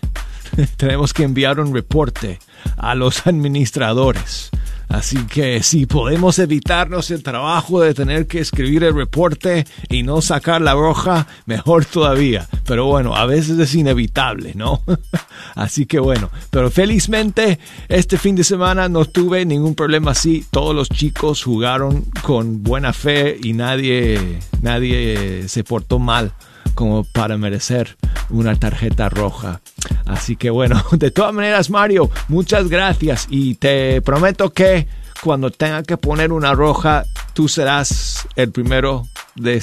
tenemos 0.77 1.13
que 1.13 1.23
enviar 1.23 1.59
un 1.59 1.73
reporte 1.73 2.39
a 2.77 2.95
los 2.95 3.27
administradores 3.27 4.49
Así 4.89 5.17
que 5.27 5.61
si 5.61 5.85
podemos 5.85 6.39
evitarnos 6.39 7.11
el 7.11 7.21
trabajo 7.21 7.79
de 7.79 7.93
tener 7.93 8.25
que 8.25 8.39
escribir 8.39 8.83
el 8.83 8.95
reporte 8.95 9.65
y 9.87 10.01
no 10.01 10.19
sacar 10.21 10.61
la 10.61 10.73
roja, 10.73 11.27
mejor 11.45 11.85
todavía. 11.85 12.47
Pero 12.65 12.87
bueno, 12.87 13.15
a 13.15 13.27
veces 13.27 13.59
es 13.59 13.75
inevitable, 13.75 14.53
¿no? 14.55 14.81
así 15.55 15.85
que 15.85 15.99
bueno, 15.99 16.31
pero 16.49 16.71
felizmente 16.71 17.59
este 17.87 18.17
fin 18.17 18.35
de 18.35 18.43
semana 18.43 18.89
no 18.89 19.05
tuve 19.05 19.45
ningún 19.45 19.75
problema 19.75 20.11
así. 20.11 20.43
Todos 20.49 20.75
los 20.75 20.89
chicos 20.89 21.43
jugaron 21.43 22.05
con 22.23 22.63
buena 22.63 22.91
fe 22.91 23.37
y 23.41 23.53
nadie, 23.53 24.39
nadie 24.61 25.47
se 25.47 25.63
portó 25.63 25.99
mal 25.99 26.33
como 26.79 27.03
para 27.03 27.37
merecer 27.37 27.97
una 28.29 28.55
tarjeta 28.55 29.09
roja. 29.09 29.59
Así 30.05 30.37
que 30.37 30.49
bueno, 30.49 30.81
de 30.93 31.11
todas 31.11 31.33
maneras 31.33 31.69
Mario, 31.69 32.09
muchas 32.29 32.69
gracias 32.69 33.27
y 33.29 33.55
te 33.55 34.01
prometo 34.01 34.51
que 34.51 34.87
cuando 35.21 35.51
tenga 35.51 35.83
que 35.83 35.97
poner 35.97 36.31
una 36.31 36.53
roja, 36.53 37.03
tú 37.33 37.49
serás 37.49 38.25
el 38.37 38.53
primero 38.53 39.05
de, 39.35 39.61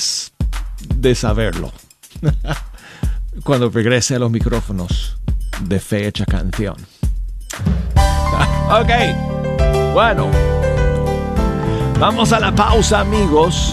de 0.95 1.15
saberlo. 1.15 1.73
cuando 3.45 3.71
regrese 3.71 4.17
a 4.17 4.19
los 4.19 4.31
micrófonos 4.31 5.17
de 5.63 5.81
fecha 5.81 6.27
canción. 6.27 6.77
ok, 8.69 9.95
bueno. 9.95 10.31
Vamos 11.99 12.31
a 12.35 12.41
la 12.41 12.55
pausa 12.55 13.01
amigos. 13.01 13.73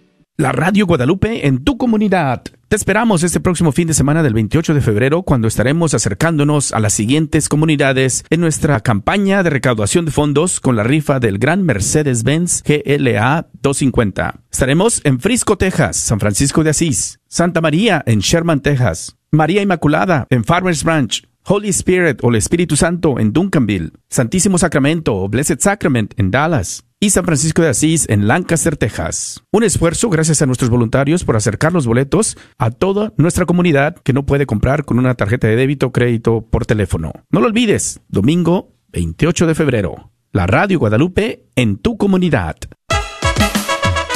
la 0.41 0.51
Radio 0.51 0.87
Guadalupe 0.87 1.45
en 1.45 1.63
tu 1.63 1.77
comunidad. 1.77 2.41
Te 2.67 2.75
esperamos 2.75 3.21
este 3.21 3.39
próximo 3.39 3.71
fin 3.71 3.87
de 3.87 3.93
semana 3.93 4.23
del 4.23 4.33
28 4.33 4.73
de 4.73 4.81
febrero 4.81 5.21
cuando 5.21 5.47
estaremos 5.47 5.93
acercándonos 5.93 6.73
a 6.73 6.79
las 6.79 6.93
siguientes 6.93 7.47
comunidades 7.47 8.25
en 8.31 8.41
nuestra 8.41 8.79
campaña 8.79 9.43
de 9.43 9.51
recaudación 9.51 10.05
de 10.05 10.11
fondos 10.11 10.59
con 10.59 10.75
la 10.75 10.83
rifa 10.83 11.19
del 11.19 11.37
gran 11.37 11.63
Mercedes-Benz 11.63 12.63
GLA 12.63 13.49
250. 13.61 14.41
Estaremos 14.51 15.01
en 15.03 15.19
Frisco, 15.19 15.59
Texas, 15.59 15.97
San 15.97 16.19
Francisco 16.19 16.63
de 16.63 16.71
Asís, 16.71 17.19
Santa 17.27 17.61
María 17.61 18.01
en 18.07 18.19
Sherman, 18.19 18.61
Texas, 18.61 19.17
María 19.29 19.61
Inmaculada 19.61 20.25
en 20.31 20.43
Farmers 20.43 20.83
Branch, 20.83 21.23
Holy 21.45 21.69
Spirit 21.69 22.17
o 22.23 22.29
el 22.29 22.37
Espíritu 22.37 22.75
Santo 22.75 23.19
en 23.19 23.31
Duncanville, 23.31 23.91
Santísimo 24.09 24.57
Sacramento 24.57 25.15
o 25.15 25.29
Blessed 25.29 25.59
Sacrament 25.59 26.15
en 26.17 26.31
Dallas 26.31 26.83
y 27.03 27.09
San 27.09 27.25
Francisco 27.25 27.63
de 27.63 27.69
Asís 27.69 28.07
en 28.09 28.27
Lancaster, 28.27 28.77
Texas. 28.77 29.43
Un 29.51 29.63
esfuerzo 29.63 30.09
gracias 30.09 30.43
a 30.43 30.45
nuestros 30.45 30.69
voluntarios 30.69 31.23
por 31.23 31.35
acercar 31.35 31.73
los 31.73 31.87
boletos 31.87 32.37
a 32.59 32.69
toda 32.69 33.11
nuestra 33.17 33.47
comunidad 33.47 33.95
que 33.95 34.13
no 34.13 34.27
puede 34.27 34.45
comprar 34.45 34.85
con 34.85 34.99
una 34.99 35.15
tarjeta 35.15 35.47
de 35.47 35.55
débito 35.55 35.87
o 35.87 35.91
crédito 35.91 36.45
por 36.47 36.67
teléfono. 36.67 37.11
No 37.31 37.41
lo 37.41 37.47
olvides, 37.47 38.01
domingo 38.07 38.75
28 38.89 39.47
de 39.47 39.55
febrero. 39.55 40.11
La 40.31 40.45
Radio 40.45 40.77
Guadalupe 40.77 41.47
en 41.55 41.77
tu 41.77 41.97
comunidad. 41.97 42.55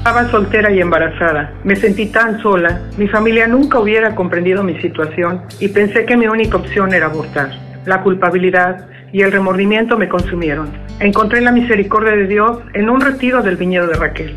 Estaba 0.00 0.30
soltera 0.30 0.72
y 0.72 0.80
embarazada. 0.80 1.52
Me 1.62 1.76
sentí 1.76 2.06
tan 2.06 2.40
sola. 2.40 2.80
Mi 2.96 3.06
familia 3.06 3.46
nunca 3.46 3.78
hubiera 3.78 4.14
comprendido 4.14 4.62
mi 4.62 4.80
situación 4.80 5.42
y 5.60 5.68
pensé 5.68 6.06
que 6.06 6.16
mi 6.16 6.26
única 6.26 6.56
opción 6.56 6.94
era 6.94 7.04
abortar. 7.04 7.50
La 7.84 8.02
culpabilidad 8.02 8.86
y 9.12 9.20
el 9.20 9.30
remordimiento 9.30 9.98
me 9.98 10.08
consumieron. 10.08 10.70
Encontré 11.00 11.42
la 11.42 11.52
misericordia 11.52 12.12
de 12.12 12.26
Dios 12.28 12.60
en 12.72 12.88
un 12.88 13.02
retiro 13.02 13.42
del 13.42 13.56
viñedo 13.56 13.88
de 13.88 13.92
Raquel. 13.92 14.34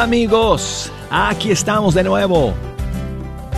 Amigos, 0.00 0.90
aquí 1.10 1.50
estamos 1.50 1.92
de 1.92 2.02
nuevo. 2.02 2.54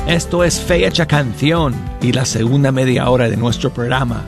Esto 0.09 0.43
es 0.43 0.61
Fecha 0.61 1.07
Canción 1.07 1.73
y 2.01 2.11
la 2.11 2.25
segunda 2.25 2.73
media 2.73 3.09
hora 3.09 3.31
de 3.31 3.37
nuestro 3.37 3.73
programa. 3.73 4.25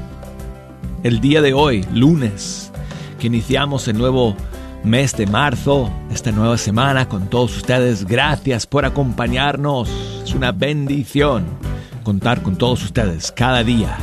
El 1.03 1.20
día 1.20 1.42
de 1.42 1.55
hoy, 1.55 1.85
lunes, 1.92 2.70
que 3.18 3.27
iniciamos 3.27 3.88
el 3.88 3.98
nuevo 3.98 4.37
mes 4.85 5.16
de 5.16 5.27
marzo, 5.27 5.90
esta 6.09 6.31
nueva 6.31 6.57
semana 6.57 7.09
con 7.09 7.29
todos 7.29 7.57
ustedes. 7.57 8.05
Gracias 8.05 8.64
por 8.64 8.85
acompañarnos. 8.85 9.90
Es 10.22 10.35
una 10.35 10.53
bendición 10.53 11.44
contar 12.05 12.42
con 12.42 12.55
todos 12.55 12.85
ustedes 12.85 13.33
cada 13.33 13.64
día. 13.64 13.98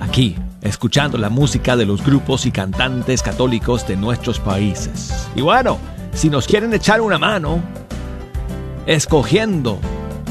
Aquí, 0.00 0.36
escuchando 0.62 1.18
la 1.18 1.30
música 1.30 1.74
de 1.74 1.84
los 1.84 2.00
grupos 2.04 2.46
y 2.46 2.52
cantantes 2.52 3.24
católicos 3.24 3.88
de 3.88 3.96
nuestros 3.96 4.38
países. 4.38 5.28
Y 5.34 5.40
bueno, 5.40 5.78
si 6.12 6.30
nos 6.30 6.46
quieren 6.46 6.72
echar 6.74 7.00
una 7.00 7.18
mano, 7.18 7.62
escogiendo 8.86 9.80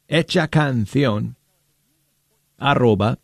hecha 0.08 0.48
canción 0.48 1.36
arroba 2.58 3.18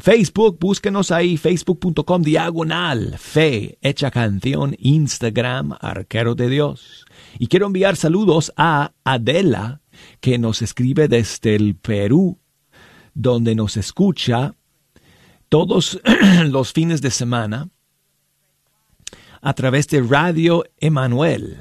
Facebook, 0.00 0.58
búsquenos 0.60 1.10
ahí, 1.10 1.38
facebook.com 1.38 2.20
diagonal 2.20 3.16
fe 3.18 3.78
hecha 3.80 4.10
canción, 4.10 4.76
Instagram, 4.78 5.74
arquero 5.80 6.34
de 6.34 6.50
Dios. 6.50 7.06
Y 7.38 7.46
quiero 7.46 7.66
enviar 7.66 7.96
saludos 7.96 8.52
a 8.58 8.92
Adela, 9.04 9.80
que 10.20 10.38
nos 10.38 10.60
escribe 10.60 11.08
desde 11.08 11.54
el 11.54 11.76
Perú, 11.76 12.40
donde 13.14 13.54
nos 13.54 13.78
escucha 13.78 14.54
todos 15.48 15.98
los 16.50 16.74
fines 16.74 17.00
de 17.00 17.10
semana 17.10 17.70
a 19.40 19.54
través 19.54 19.88
de 19.88 20.02
Radio 20.02 20.64
Emanuel. 20.76 21.56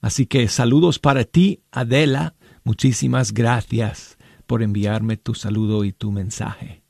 Así 0.00 0.26
que 0.26 0.48
saludos 0.48 0.98
para 0.98 1.22
ti, 1.22 1.60
Adela. 1.70 2.34
Muchísimas 2.64 3.32
gracias 3.32 4.18
por 4.48 4.60
enviarme 4.60 5.16
tu 5.16 5.34
saludo 5.34 5.84
y 5.84 5.92
tu 5.92 6.10
mensaje. 6.10 6.81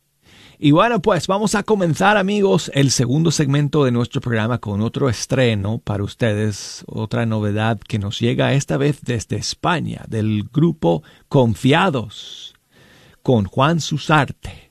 Y 0.65 0.71
bueno, 0.71 1.03
pues 1.03 1.27
vamos 1.27 1.57
a 1.57 1.65
comenzar 1.65 2.17
amigos 2.17 2.71
el 2.73 2.93
segundo 2.93 3.33
segmento 3.33 3.85
de 3.85 3.91
nuestro 3.91 4.21
programa 4.21 4.59
con 4.59 4.81
otro 4.81 5.09
estreno 5.09 5.79
para 5.79 6.05
ustedes, 6.05 6.85
otra 6.87 7.27
novedad 7.27 7.81
que 7.81 7.99
nos 7.99 8.21
llega 8.21 8.53
esta 8.53 8.77
vez 8.77 9.01
desde 9.03 9.35
España, 9.35 10.05
del 10.07 10.45
grupo 10.53 11.03
Confiados, 11.29 12.55
con 13.25 13.47
Juan 13.47 13.81
Susarte. 13.81 14.71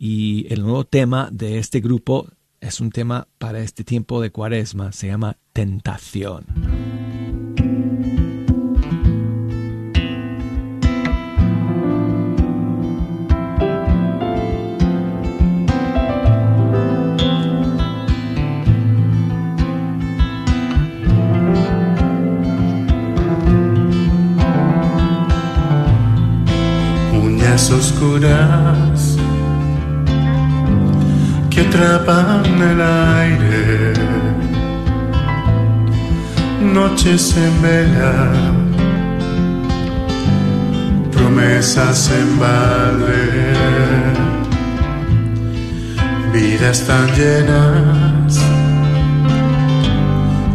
Y 0.00 0.52
el 0.52 0.62
nuevo 0.62 0.82
tema 0.82 1.28
de 1.30 1.58
este 1.58 1.78
grupo 1.78 2.26
es 2.60 2.80
un 2.80 2.90
tema 2.90 3.28
para 3.38 3.60
este 3.60 3.84
tiempo 3.84 4.20
de 4.20 4.32
cuaresma, 4.32 4.90
se 4.90 5.06
llama 5.06 5.36
Tentación. 5.52 6.44
Oscuras 27.66 29.16
que 31.50 31.60
atrapan 31.60 32.44
el 32.72 32.80
aire, 32.80 33.92
noches 36.72 37.36
en 37.36 37.62
vela, 37.62 38.30
promesas 41.10 42.10
en 42.20 42.38
balde, 42.38 43.52
vidas 46.32 46.86
tan 46.86 47.06
llenas 47.16 48.38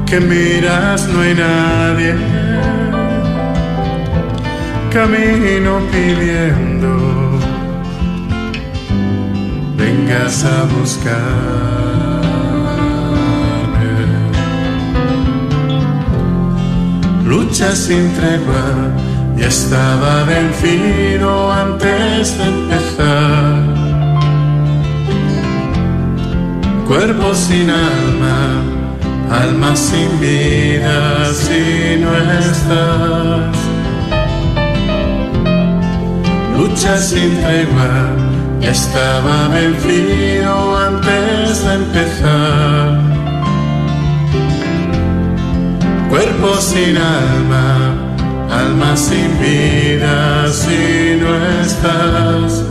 que 0.05 0.19
miras 0.21 1.09
no 1.09 1.19
hay 1.19 1.35
nadie 1.35 2.42
camino 4.93 5.79
pidiendo 5.91 6.91
vengas 9.75 10.45
a 10.45 10.65
buscarme. 10.65 11.23
Lucha 17.25 17.75
sin 17.75 18.13
tregua, 18.13 18.93
ya 19.35 19.47
estaba 19.47 20.25
vencido 20.25 21.51
antes 21.51 22.37
de 22.37 22.43
empezar. 22.43 23.63
Cuerpo 26.87 27.33
sin 27.33 27.67
alma, 27.71 28.61
alma 29.31 29.75
sin 29.75 30.19
vida 30.19 31.33
si 31.33 31.97
no 31.99 32.15
estás 32.15 33.62
lucha 36.57 36.97
sin 36.97 37.31
tregua, 37.41 38.15
ya 38.61 38.71
estaba 38.71 39.47
vencido 39.49 40.77
antes 40.77 41.63
de 41.65 41.73
empezar. 41.73 43.01
Cuerpo 46.09 46.55
sin 46.61 46.97
alma, 46.97 47.95
alma 48.51 48.95
sin 48.95 49.29
vida 49.39 50.47
si 50.51 51.17
no 51.19 51.31
estás. 51.61 52.63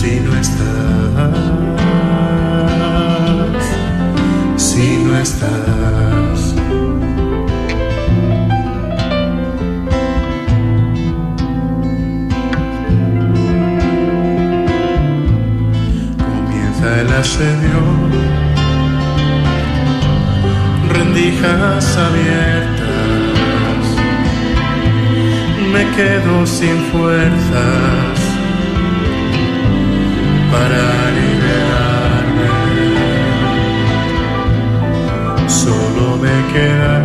si 0.00 0.20
no 0.20 0.32
estás, 0.40 1.34
si 4.56 4.96
no 5.04 5.18
estás. 5.18 6.07
Comienza 16.98 17.14
el 17.14 17.20
asedio, 17.20 17.80
rendijas 20.88 21.96
abiertas, 21.96 23.82
me 25.72 25.84
quedo 25.96 26.46
sin 26.46 26.76
fuerzas 26.90 28.18
para 30.50 30.82
liberarme. 31.18 32.48
Solo 35.46 36.16
me 36.16 36.36
queda 36.52 36.96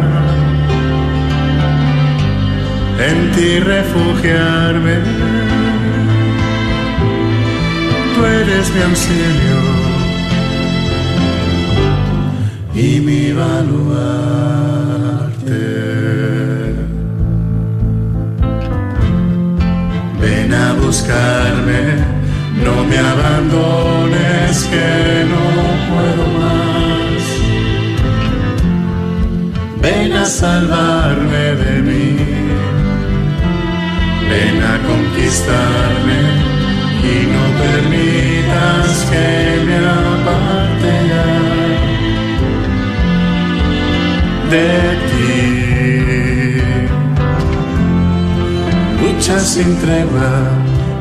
en 3.10 3.32
ti 3.32 3.60
refugiarme. 3.60 4.96
Tú 8.16 8.26
eres 8.26 8.74
mi 8.74 8.82
auxilio 8.82 9.83
y 12.76 13.00
mi 13.00 13.32
baluarte. 13.32 13.94
Ven 20.20 20.54
a 20.54 20.74
buscarme, 20.74 21.98
no 22.64 22.84
me 22.86 22.98
abandones 22.98 24.64
que 24.72 25.26
no 25.32 25.46
puedo 25.90 26.26
más. 26.40 27.24
Ven 29.82 30.14
a 30.14 30.26
salvarme 30.26 31.56
de 31.64 31.82
mí, 31.82 32.18
ven 34.30 34.64
a 34.64 34.76
conquistarme 34.88 36.20
y 37.04 37.16
no 37.34 37.44
permitas 37.62 38.88
que 39.12 39.28
me 39.66 39.78
Lucha 49.24 49.40
sin 49.40 49.78
tregua, 49.78 50.32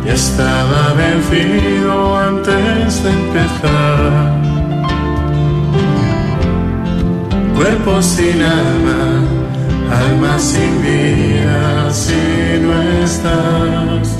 ya 0.07 0.14
estaba 0.14 0.94
vencido 0.94 2.16
antes 2.16 3.03
de 3.03 3.11
empezar. 3.11 4.42
Cuerpo 7.57 8.00
sin 8.00 8.40
alma, 8.42 9.03
alma 9.90 10.38
sin 10.38 10.82
vida 10.82 11.90
si 11.90 12.61
no 12.62 12.80
estás. 13.03 14.16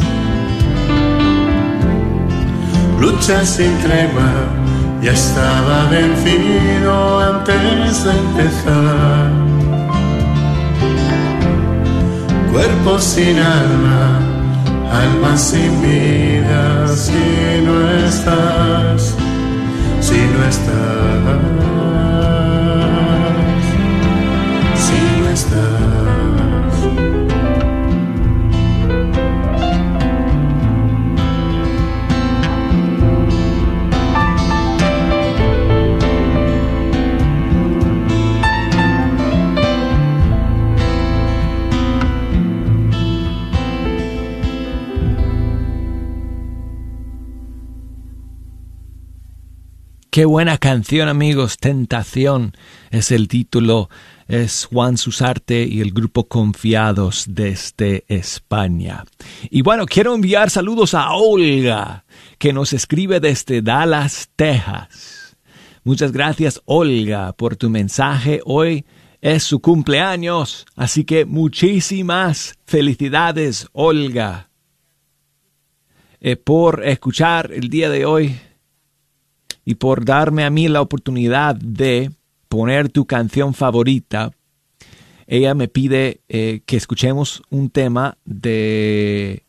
Lucha 3.01 3.47
sin 3.47 3.79
tregua, 3.79 4.33
ya 5.03 5.13
estaba 5.13 5.89
vencido 5.91 7.19
antes 7.19 8.05
de 8.05 8.11
empezar. 8.13 9.31
Cuerpo 12.53 12.99
sin 13.01 13.39
alma, 13.39 14.21
alma 14.93 15.37
sin 15.37 15.83
vida 15.83 16.87
si 16.87 17.63
no 17.65 17.89
estás, 18.07 19.17
si 20.01 20.19
no 20.19 20.45
estás, 20.49 21.82
Qué 50.13 50.27
buena 50.27 50.59
canción 50.59 51.09
amigos, 51.09 51.57
Tentación 51.57 52.53
es 52.91 53.11
el 53.13 53.29
título, 53.29 53.89
es 54.29 54.67
Juan 54.67 54.99
Susarte 54.99 55.65
y 55.65 55.81
el 55.81 55.91
grupo 55.91 56.29
Confiados 56.29 57.25
desde 57.29 58.05
España. 58.09 59.07
Y 59.49 59.63
bueno, 59.63 59.87
quiero 59.87 60.15
enviar 60.15 60.51
saludos 60.51 60.93
a 60.93 61.15
Olga, 61.15 62.05
que 62.37 62.53
nos 62.53 62.75
escribe 62.75 63.21
desde 63.21 63.63
Dallas, 63.63 64.29
Texas. 64.37 65.35
Muchas 65.83 66.13
gracias 66.13 66.61
Olga 66.67 67.33
por 67.33 67.57
tu 67.57 67.71
mensaje. 67.71 68.43
Hoy 68.45 68.85
es 69.23 69.45
su 69.45 69.61
cumpleaños, 69.61 70.67
así 70.77 71.05
que 71.05 71.25
muchísimas 71.25 72.59
felicidades 72.67 73.67
Olga 73.73 74.51
eh, 76.21 76.37
por 76.37 76.85
escuchar 76.87 77.51
el 77.51 77.71
día 77.71 77.89
de 77.89 78.05
hoy 78.05 78.39
y 79.65 79.77
por 79.77 80.05
darme 80.05 80.45
a 80.45 80.51
mí 80.51 80.69
la 80.69 80.81
oportunidad 80.81 81.55
de 81.57 82.11
poner 82.49 82.89
tu 82.89 83.07
canción 83.07 83.55
favorita. 83.55 84.33
Ella 85.27 85.55
me 85.55 85.69
pide 85.69 86.21
eh, 86.29 86.61
que 86.67 86.77
escuchemos 86.77 87.43
un 87.51 87.71
tema 87.71 88.19
de 88.25 89.45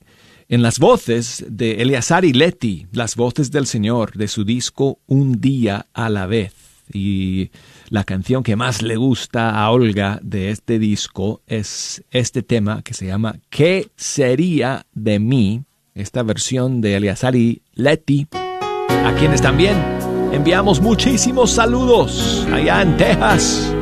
en 0.50 0.62
las 0.62 0.78
voces 0.78 1.44
de 1.50 1.82
Eleazar 1.82 2.26
y 2.26 2.34
Leti, 2.34 2.86
las 2.92 3.16
voces 3.16 3.50
del 3.50 3.66
Señor, 3.66 4.14
de 4.14 4.28
su 4.28 4.44
disco 4.44 5.00
Un 5.08 5.42
día 5.42 5.88
a 5.94 6.10
la 6.10 6.28
vez. 6.28 6.54
Y 6.94 7.50
la 7.90 8.04
canción 8.04 8.44
que 8.44 8.56
más 8.56 8.82
le 8.82 8.98
gusta 8.98 9.50
a 9.50 9.72
Olga 9.72 10.20
de 10.22 10.52
este 10.52 10.80
disco 10.80 11.42
es 11.48 12.04
este 12.12 12.44
tema 12.44 12.84
que 12.84 12.94
se 12.94 13.08
llama 13.08 13.40
¿Qué 13.50 13.90
sería 13.96 14.86
de 14.94 15.20
mí? 15.20 15.64
Esta 15.96 16.24
versión 16.24 16.82
de 16.82 16.96
Eleazar 16.98 17.36
y 17.36 17.64
Leti, 17.74 18.28
a 18.90 19.14
quienes 19.18 19.42
también 19.42 19.76
enviamos 20.32 20.82
muchísimos 20.82 21.52
saludos 21.52 22.48
allá 22.52 22.82
en 22.82 22.98
Texas. 22.98 23.74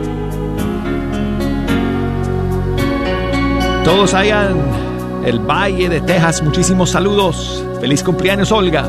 Todos 3.84 4.14
allá 4.14 4.50
en 4.52 5.26
el 5.26 5.40
Valle 5.40 5.90
de 5.90 6.02
Texas, 6.02 6.42
muchísimos 6.44 6.92
saludos. 6.92 7.64
Feliz 7.80 8.04
cumpleaños, 8.04 8.52
Olga. 8.52 8.86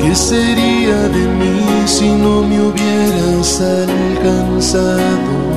¿Qué 0.00 0.14
sería 0.14 0.96
de 1.08 1.26
mí 1.26 1.86
si 1.86 2.08
no 2.08 2.42
me 2.42 2.60
hubieras 2.60 3.60
alcanzado? 3.60 5.49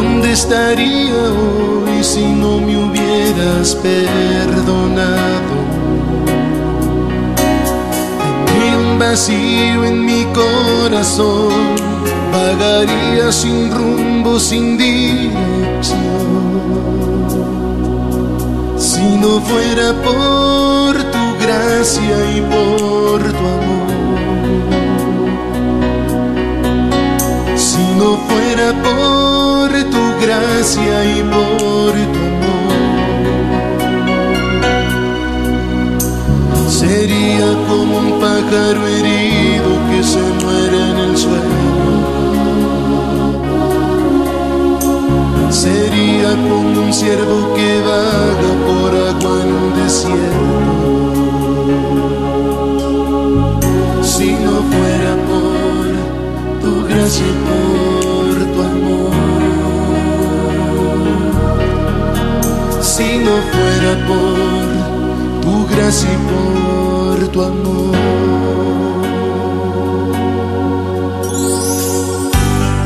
¿Dónde 0.00 0.30
estaría 0.30 1.12
hoy 1.12 2.04
si 2.04 2.24
no 2.24 2.60
me 2.60 2.76
hubieras 2.84 3.74
perdonado? 3.74 5.54
Un 8.78 8.96
vacío 8.96 9.84
en 9.84 10.06
mi 10.06 10.24
corazón, 10.26 11.74
vagaría 12.32 13.32
sin 13.32 13.72
rumbo, 13.72 14.38
sin 14.38 14.78
dirección. 14.78 15.98
Si 18.78 19.02
no 19.16 19.40
fuera 19.40 19.94
por 20.04 20.94
tu 21.10 21.24
gracia 21.44 22.16
y 22.36 22.40
por 22.42 23.20
tu 23.20 23.44
amor, 23.56 23.77
si 27.78 27.86
no 28.00 28.10
fuera 28.28 28.68
por 28.82 29.70
tu 29.94 30.02
gracia 30.24 30.96
y 31.16 31.22
por 31.22 31.94
tu 32.12 32.20
amor, 32.32 32.72
sería 36.68 37.48
como 37.68 37.92
un 37.98 38.08
pájaro 38.20 38.80
herido 38.86 39.70
que 39.90 40.00
se 40.02 40.24
muere 40.42 40.78
en 40.90 40.96
el 41.06 41.14
suelo. 41.16 41.58
Sería 45.50 46.30
como 46.48 46.74
un 46.84 46.92
ciervo 46.92 47.36
que 47.54 47.70
vaga 47.90 48.52
por 48.66 48.90
agua 49.08 49.34
en 49.42 49.50
un 49.62 49.68
desierto. 49.80 50.42
Si 54.02 54.28
no 54.44 54.54
fuera 54.70 55.12
por 55.28 55.77
tu 56.68 56.84
gracia 56.86 57.24
y 57.24 57.36
por 57.48 58.34
tu 58.52 58.60
amor. 58.72 59.12
Si 62.82 63.08
no 63.24 63.34
fuera 63.52 63.92
por 64.08 65.66
gracia 65.72 66.10
y 66.16 66.20
por 66.30 67.16
tu 67.32 67.40
amor. 67.42 67.96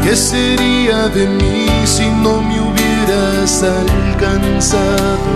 ¿Qué 0.05 0.15
sería 0.17 0.99
de 1.17 1.25
mí 1.39 1.67
si 1.85 2.07
no 2.25 2.35
me 2.49 2.57
hubieras 2.67 3.53
alcanzado? 3.81 5.33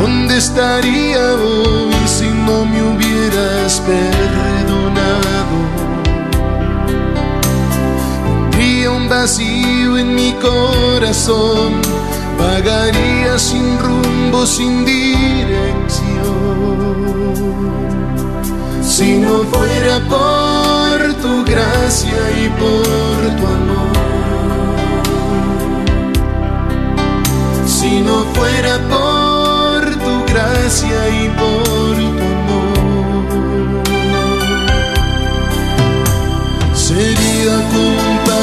¿Dónde 0.00 0.36
estaría 0.36 1.24
hoy 1.34 1.94
si 2.16 2.28
no 2.46 2.56
me 2.66 2.78
hubieras 2.90 3.80
perdonado? 3.86 4.55
Vacío 9.20 9.96
en 9.96 10.14
mi 10.14 10.32
corazón, 10.34 11.70
vagaría 12.38 13.38
sin 13.38 13.78
rumbo, 13.78 14.44
sin 14.44 14.84
dirección. 14.84 16.36
Si 18.82 19.16
no 19.24 19.34
fuera 19.52 19.96
por 20.14 20.96
tu 21.22 21.32
gracia 21.52 22.20
y 22.42 22.44
por 22.60 23.20
tu 23.38 23.44
amor, 23.58 23.96
si 27.66 27.92
no 28.06 28.16
fuera 28.36 28.74
por 28.94 29.80
tu 30.04 30.14
gracia 30.32 30.98
y 31.22 31.24
por 31.40 31.94
tu 32.18 32.22
amor, 32.22 32.25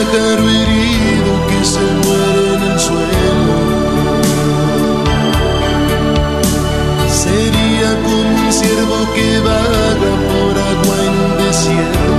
pájaro 0.05 0.49
herido 0.49 1.31
que 1.47 1.59
se 1.65 1.85
muere 2.03 2.55
en 2.55 2.61
el 2.71 2.79
suelo. 2.79 3.57
Sería 7.09 7.89
como 8.03 8.31
un 8.45 8.51
siervo 8.51 8.97
que 9.15 9.29
vaga 9.39 10.13
por 10.29 10.53
agua 10.71 10.95
en 11.07 11.13
un 11.25 11.33
desierto. 11.45 12.15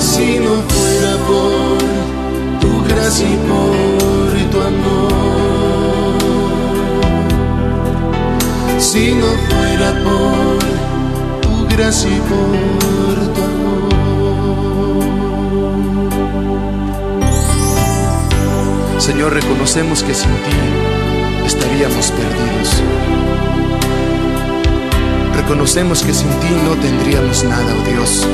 Si 0.00 0.28
no 0.38 0.54
fuera 0.72 1.12
por 1.28 1.78
tu 2.60 2.70
gracia 2.88 3.26
y 3.28 3.38
por 3.48 4.32
tu 4.52 4.58
amor. 4.60 5.18
Si 8.78 9.04
no 9.14 9.30
fuera 9.48 9.90
por 10.04 10.58
tu 11.42 11.52
gracia 11.74 12.08
y 12.08 12.20
por 12.30 13.16
tu 13.34 13.40
amor. 13.42 14.27
Señor, 19.08 19.32
reconocemos 19.32 20.02
que 20.02 20.12
sin 20.12 20.30
ti 20.30 21.46
estaríamos 21.46 22.10
perdidos. 22.10 22.82
Reconocemos 25.34 26.02
que 26.02 26.12
sin 26.12 26.28
ti 26.28 26.48
no 26.62 26.74
tendríamos 26.76 27.42
nada, 27.42 27.74
oh 27.74 27.88
Dios. 27.88 28.26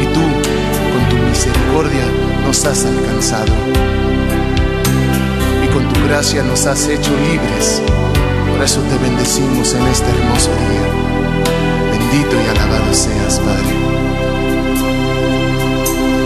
Y 0.00 0.04
tú, 0.14 0.20
con 0.20 1.08
tu 1.08 1.16
misericordia, 1.26 2.04
nos 2.46 2.64
has 2.64 2.84
alcanzado. 2.84 3.52
Y 5.64 5.66
con 5.72 5.92
tu 5.92 6.06
gracia 6.06 6.44
nos 6.44 6.66
has 6.66 6.86
hecho 6.86 7.10
libres. 7.32 7.82
Por 8.48 8.62
eso 8.62 8.80
te 8.82 8.96
bendecimos 8.98 9.74
en 9.74 9.88
este 9.88 10.08
hermoso 10.08 10.50
día. 10.70 11.98
Bendito 11.98 12.36
y 12.36 12.48
alabado 12.48 12.94
seas, 12.94 13.40
Padre. 13.40 13.74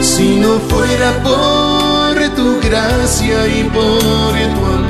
Si 0.02 0.36
no 0.36 0.58
fuera 0.68 1.22
por 1.22 1.83
gracia 2.74 3.46
y 3.46 3.62
por 3.64 4.32
tu 4.54 4.66
amor. 4.66 4.83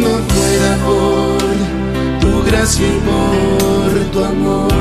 No 0.00 0.12
fuera 0.32 0.70
por 0.86 1.38
tu 2.20 2.32
gracia 2.48 2.86
y 2.86 3.00
por 3.08 3.90
tu 4.12 4.18
amor. 4.24 4.72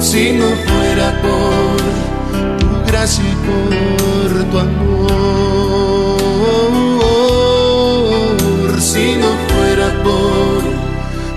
Si 0.00 0.32
no 0.32 0.48
fuera 0.66 1.08
por 1.22 1.76
tu 2.58 2.68
gracia 2.86 3.24
y 3.24 3.34
por 3.46 4.30
tu 4.50 4.56
amor. 4.58 5.08
Si 8.80 9.06
no 9.16 9.30
fuera 9.48 9.88
por 10.04 10.62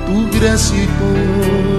tu 0.07 0.15
gracia 0.37 0.77
y 0.83 0.87
por 0.99 1.70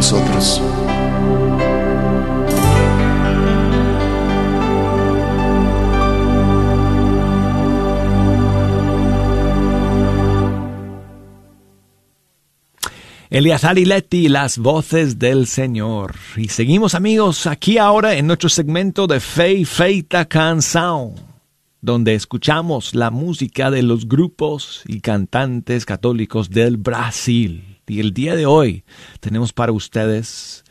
nosotros. 0.00 0.62
Eleazar 13.28 13.78
y 13.78 13.84
Leti, 13.84 14.30
las 14.30 14.56
voces 14.56 15.18
del 15.18 15.46
Señor. 15.46 16.14
Y 16.34 16.48
seguimos 16.48 16.94
amigos 16.94 17.46
aquí 17.46 17.76
ahora 17.76 18.14
en 18.14 18.26
nuestro 18.26 18.48
segmento 18.48 19.06
de 19.06 19.20
Fe 19.20 19.66
Feita 19.66 20.24
Canção, 20.24 21.14
donde 21.82 22.14
escuchamos 22.14 22.94
la 22.94 23.10
música 23.10 23.70
de 23.70 23.82
los 23.82 24.08
grupos 24.08 24.82
y 24.86 25.02
cantantes 25.02 25.84
católicos 25.84 26.48
del 26.48 26.78
Brasil. 26.78 27.79
Y 27.86 28.00
el 28.00 28.12
día 28.12 28.36
de 28.36 28.46
hoy 28.46 28.84
tenemos 29.20 29.52
para 29.52 29.72
ustedes 29.72 30.64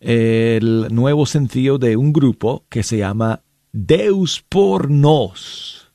el 0.00 0.88
nuevo 0.92 1.26
sencillo 1.26 1.78
de 1.78 1.96
un 1.96 2.12
grupo 2.12 2.64
que 2.68 2.82
se 2.82 2.98
llama 2.98 3.42
Deus 3.72 4.44
por 4.48 4.90
nos, 4.90 5.92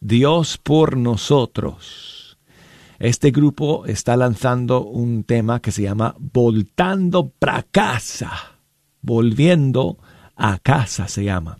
Dios 0.00 0.58
por 0.58 0.96
nosotros. 0.96 2.38
Este 2.98 3.30
grupo 3.30 3.84
está 3.86 4.16
lanzando 4.16 4.84
un 4.84 5.24
tema 5.24 5.60
que 5.60 5.70
se 5.70 5.82
llama 5.82 6.14
Voltando 6.18 7.28
pra 7.38 7.62
casa. 7.70 8.32
Volviendo 9.02 9.98
a 10.34 10.58
casa 10.58 11.06
se 11.06 11.24
llama. 11.24 11.58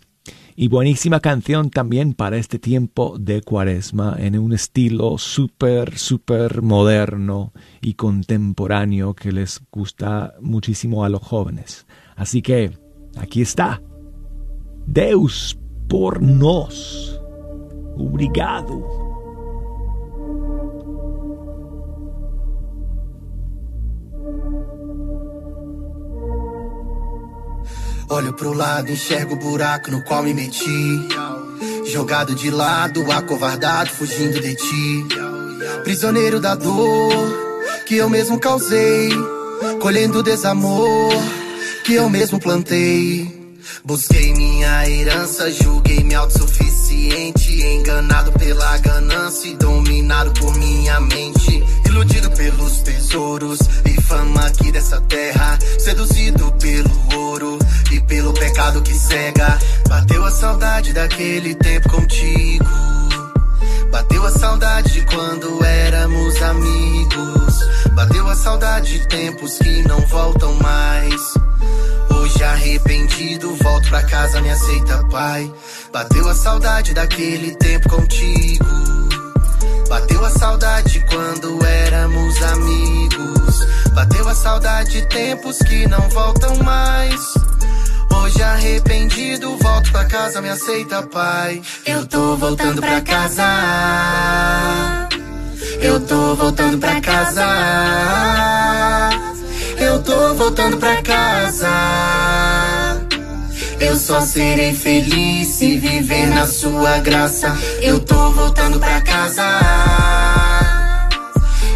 Y 0.59 0.69
buenísima 0.69 1.19
canción 1.19 1.69
también 1.69 2.15
para 2.15 2.37
este 2.37 2.57
tiempo 2.57 3.19
de 3.19 3.43
cuaresma 3.43 4.15
en 4.17 4.39
un 4.39 4.53
estilo 4.53 5.19
súper, 5.19 5.99
súper 5.99 6.63
moderno 6.63 7.53
y 7.79 7.93
contemporáneo 7.93 9.13
que 9.13 9.31
les 9.31 9.61
gusta 9.71 10.33
muchísimo 10.41 11.05
a 11.05 11.09
los 11.09 11.21
jóvenes. 11.21 11.85
Así 12.15 12.41
que 12.41 12.71
aquí 13.19 13.43
está. 13.43 13.83
Deus 14.87 15.59
por 15.87 16.23
nos. 16.23 17.21
Obrigado. 17.95 19.06
Olho 28.09 28.31
pro 28.33 28.53
lado, 28.53 28.89
enxergo 28.89 29.33
o 29.33 29.37
buraco 29.37 29.91
no 29.91 30.01
qual 30.01 30.23
me 30.23 30.33
meti. 30.33 31.09
Jogado 31.91 32.33
de 32.33 32.49
lado, 32.49 33.11
acovardado, 33.11 33.89
fugindo 33.89 34.39
de 34.39 34.55
ti. 34.55 35.05
Prisioneiro 35.83 36.39
da 36.39 36.55
dor 36.55 37.11
que 37.85 37.95
eu 37.97 38.09
mesmo 38.09 38.39
causei. 38.39 39.09
Colhendo 39.81 40.23
desamor 40.23 41.11
que 41.83 41.95
eu 41.95 42.09
mesmo 42.09 42.39
plantei. 42.39 43.36
Busquei 43.83 44.33
minha 44.33 44.89
herança, 44.89 45.51
julguei-me 45.51 46.15
autossuficiente. 46.15 47.61
Enganado 47.61 48.31
pela 48.33 48.77
ganância 48.77 49.47
e 49.47 49.55
dominado 49.55 50.31
por 50.33 50.55
minha 50.57 50.99
mente. 50.99 51.63
Iludido 51.85 52.29
pelos 52.31 52.81
tesouros 52.81 53.59
e 53.85 54.01
fama 54.01 54.45
aqui 54.45 54.71
dessa 54.71 55.01
terra. 55.01 55.57
Seduzido 55.79 56.51
pelo 56.53 57.15
ouro 57.15 57.57
e 57.91 57.99
pelo 58.01 58.33
pecado 58.33 58.81
que 58.81 58.93
cega. 58.93 59.59
Bateu 59.87 60.23
a 60.25 60.31
saudade 60.31 60.93
daquele 60.93 61.55
tempo 61.55 61.89
contigo. 61.89 62.96
Bateu 63.91 64.25
a 64.25 64.31
saudade 64.31 64.91
de 64.91 65.01
quando 65.05 65.63
éramos 65.63 66.41
amigos. 66.41 67.59
Bateu 67.93 68.27
a 68.27 68.35
saudade 68.35 68.99
de 68.99 69.07
tempos 69.07 69.57
que 69.57 69.81
não 69.83 69.99
voltam 70.07 70.53
mais. 70.55 71.21
Hoje 72.09 72.43
arrependido, 72.43 73.55
volto 73.55 73.89
pra 73.89 74.03
casa, 74.03 74.41
me 74.41 74.49
aceita, 74.49 75.03
pai. 75.09 75.51
Bateu 75.91 76.27
a 76.27 76.35
saudade 76.35 76.93
daquele 76.93 77.55
tempo 77.55 77.89
contigo. 77.89 78.65
Bateu 79.89 80.23
a 80.25 80.29
saudade 80.29 81.03
quando 81.09 81.65
éramos 81.65 82.43
amigos. 82.43 83.67
Bateu 83.93 84.27
a 84.27 84.35
saudade 84.35 84.91
de 84.91 85.01
tempos 85.07 85.57
que 85.59 85.87
não 85.87 86.09
voltam 86.09 86.57
mais. 86.57 87.19
Hoje 88.13 88.43
arrependido, 88.43 89.57
volto 89.57 89.91
pra 89.91 90.05
casa, 90.05 90.41
me 90.41 90.49
aceita, 90.49 91.03
pai. 91.03 91.61
Eu 91.85 92.05
tô 92.05 92.35
voltando 92.35 92.81
pra 92.81 93.01
casa. 93.01 93.43
Eu 95.81 95.99
tô 96.01 96.35
voltando 96.35 96.77
pra 96.77 96.99
casa. 97.01 97.45
Eu 99.79 100.01
tô 100.03 100.33
voltando 100.33 100.77
pra 100.77 101.01
casa. 101.01 101.69
Eu 103.79 103.95
só 103.95 104.21
serei 104.21 104.73
feliz 104.73 105.47
se 105.49 105.77
viver 105.77 106.27
na 106.27 106.47
sua 106.47 106.97
graça. 106.99 107.55
Eu 107.81 107.99
tô 107.99 108.31
voltando 108.31 108.79
pra 108.79 109.01
casa. 109.01 109.43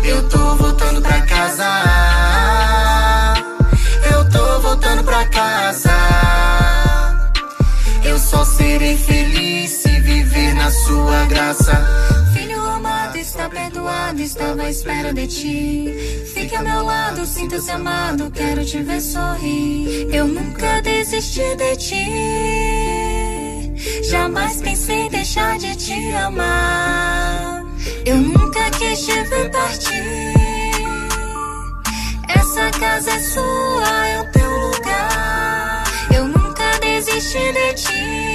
Eu 0.04 0.28
tô 0.28 0.56
voltando 0.56 1.02
pra 1.02 1.22
casa. 1.22 2.01
Serei 8.82 8.98
feliz 8.98 9.70
se 9.70 10.00
viver 10.00 10.56
na 10.56 10.72
sua 10.72 11.26
graça. 11.26 11.72
Filho 12.34 12.60
amado, 12.60 13.16
está 13.16 13.48
perdoado, 13.48 14.20
estava 14.20 14.64
à 14.64 14.70
espera 14.72 15.14
de 15.14 15.28
ti. 15.28 16.26
Fique 16.34 16.56
ao 16.56 16.64
meu 16.64 16.84
lado, 16.84 17.24
sinta-se 17.26 17.70
amado, 17.70 18.32
quero 18.32 18.66
te 18.66 18.82
ver 18.82 19.00
sorrir. 19.00 20.08
Eu 20.12 20.28
nunca 20.28 20.82
desisti 20.82 21.56
de 21.56 21.76
ti. 21.78 22.06
Jamais 24.10 24.60
pensei 24.62 25.10
deixar 25.10 25.60
de 25.60 25.76
te 25.76 26.12
amar. 26.14 27.64
Eu 28.04 28.18
nunca 28.18 28.72
quis 28.72 29.06
te 29.06 29.24
ver 29.26 29.52
partir. 29.52 30.34
Essa 32.30 32.72
casa 32.80 33.12
é 33.12 33.20
sua, 33.20 34.08
é 34.08 34.22
o 34.22 34.32
teu 34.32 34.50
lugar. 34.50 35.84
Eu 36.16 36.28
nunca 36.28 36.80
desisti 36.80 37.54
de 37.54 37.74
ti. 37.76 38.31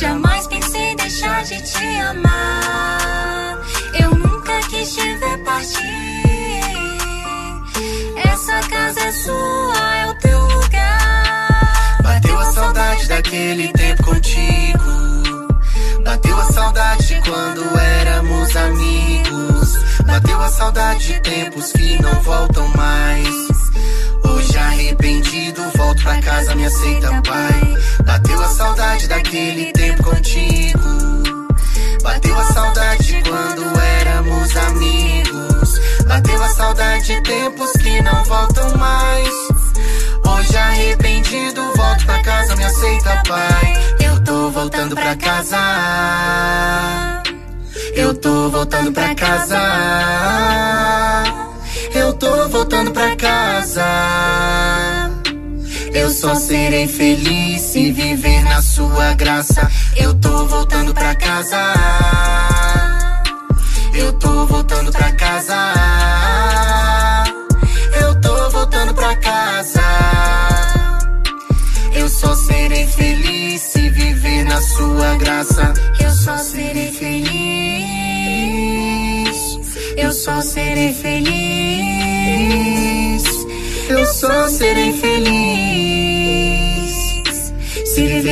Jamais 0.00 0.46
pensei 0.46 0.96
deixar 0.96 1.44
de 1.44 1.60
te 1.60 1.84
amar. 2.08 3.58
Eu 4.00 4.14
nunca 4.14 4.58
quis 4.70 4.94
te 4.94 5.14
ver 5.16 5.44
partir. 5.44 5.82
Essa 8.16 8.60
casa 8.60 8.98
é 8.98 9.12
sua, 9.12 9.96
é 9.96 10.06
o 10.06 10.14
teu 10.14 10.40
lugar. 10.40 11.98
Bateu 12.02 12.38
a 12.38 12.44
saudade 12.46 13.08
daquele 13.08 13.68
tempo 13.74 14.04
contigo. 14.04 15.52
Bateu 16.02 16.38
a 16.38 16.44
saudade 16.44 17.06
de 17.06 17.20
quando 17.20 17.78
éramos 17.78 18.56
amigos. 18.56 20.00
Bateu 20.06 20.40
a 20.40 20.48
saudade 20.48 21.08
de 21.08 21.20
tempos 21.20 21.72
que 21.72 22.00
não 22.00 22.14
voltam 22.22 22.66
mais. 22.68 23.49
Arrependido, 24.80 25.62
volto 25.76 26.02
pra 26.02 26.22
casa, 26.22 26.54
me 26.54 26.64
aceita, 26.64 27.08
pai. 27.20 27.76
Bateu 28.02 28.42
a 28.42 28.48
saudade 28.48 29.08
daquele 29.08 29.70
tempo 29.72 30.02
contigo. 30.02 30.78
Bateu 32.02 32.38
a 32.38 32.44
saudade 32.44 33.04
de 33.04 33.22
quando 33.28 33.78
éramos 33.78 34.56
amigos. 34.56 35.80
Bateu 36.06 36.42
a 36.42 36.48
saudade 36.48 37.04
de 37.04 37.22
tempos 37.22 37.72
que 37.72 38.00
não 38.00 38.24
voltam 38.24 38.74
mais. 38.78 39.28
Hoje 40.24 40.56
arrependido, 40.56 41.62
volto 41.76 42.06
pra 42.06 42.22
casa, 42.22 42.56
me 42.56 42.64
aceita, 42.64 43.22
pai. 43.28 43.74
Eu 44.00 44.24
tô 44.24 44.50
voltando 44.50 44.94
pra 44.94 45.14
casa. 45.14 45.58
Eu 47.94 48.14
tô 48.14 48.48
voltando 48.48 48.92
pra 48.92 49.14
casa. 49.14 49.58
Eu 51.94 52.12
tô 52.14 52.48
voltando 52.48 52.92
pra 52.92 53.16
casa. 53.16 53.84
Eu 55.92 56.10
só 56.10 56.34
serei 56.34 56.86
feliz 56.86 57.60
se 57.62 57.90
viver 57.92 58.42
na 58.44 58.62
sua 58.62 59.14
graça. 59.14 59.68
Eu 59.96 60.14
tô 60.14 60.46
voltando 60.46 60.94
pra 60.94 61.14
casa. 61.14 61.74
Eu 63.94 64.12
tô 64.14 64.46
voltando 64.46 64.92
pra 64.92 65.12
casa. 65.12 65.74
Eu 68.00 68.20
tô 68.20 68.50
voltando 68.50 68.94
pra 68.94 69.16
casa. 69.16 69.82
Eu 71.92 72.08
só 72.08 72.34
serei 72.34 72.86
feliz 72.86 73.60
se 73.62 73.90
viver 73.90 74.44
na 74.44 74.60
sua 74.60 75.16
graça. 75.16 75.74
Eu 75.98 76.10
só 76.10 76.36
serei 76.38 76.92
feliz. 76.92 77.30
Eu 79.96 80.12
só 80.12 80.40
serei 80.40 80.94
feliz. 80.94 81.09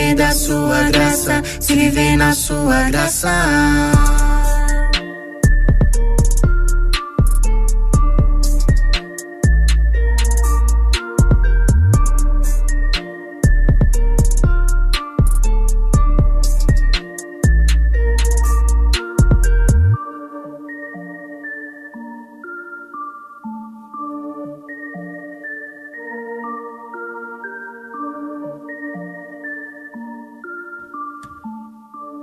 Se 0.09 0.15
viver 0.15 0.15
da 0.15 0.33
sua 0.33 0.91
graça, 0.91 1.43
se 1.61 1.75
viver 1.75 2.17
na 2.17 2.33
sua 2.33 2.85
graça. 2.85 4.18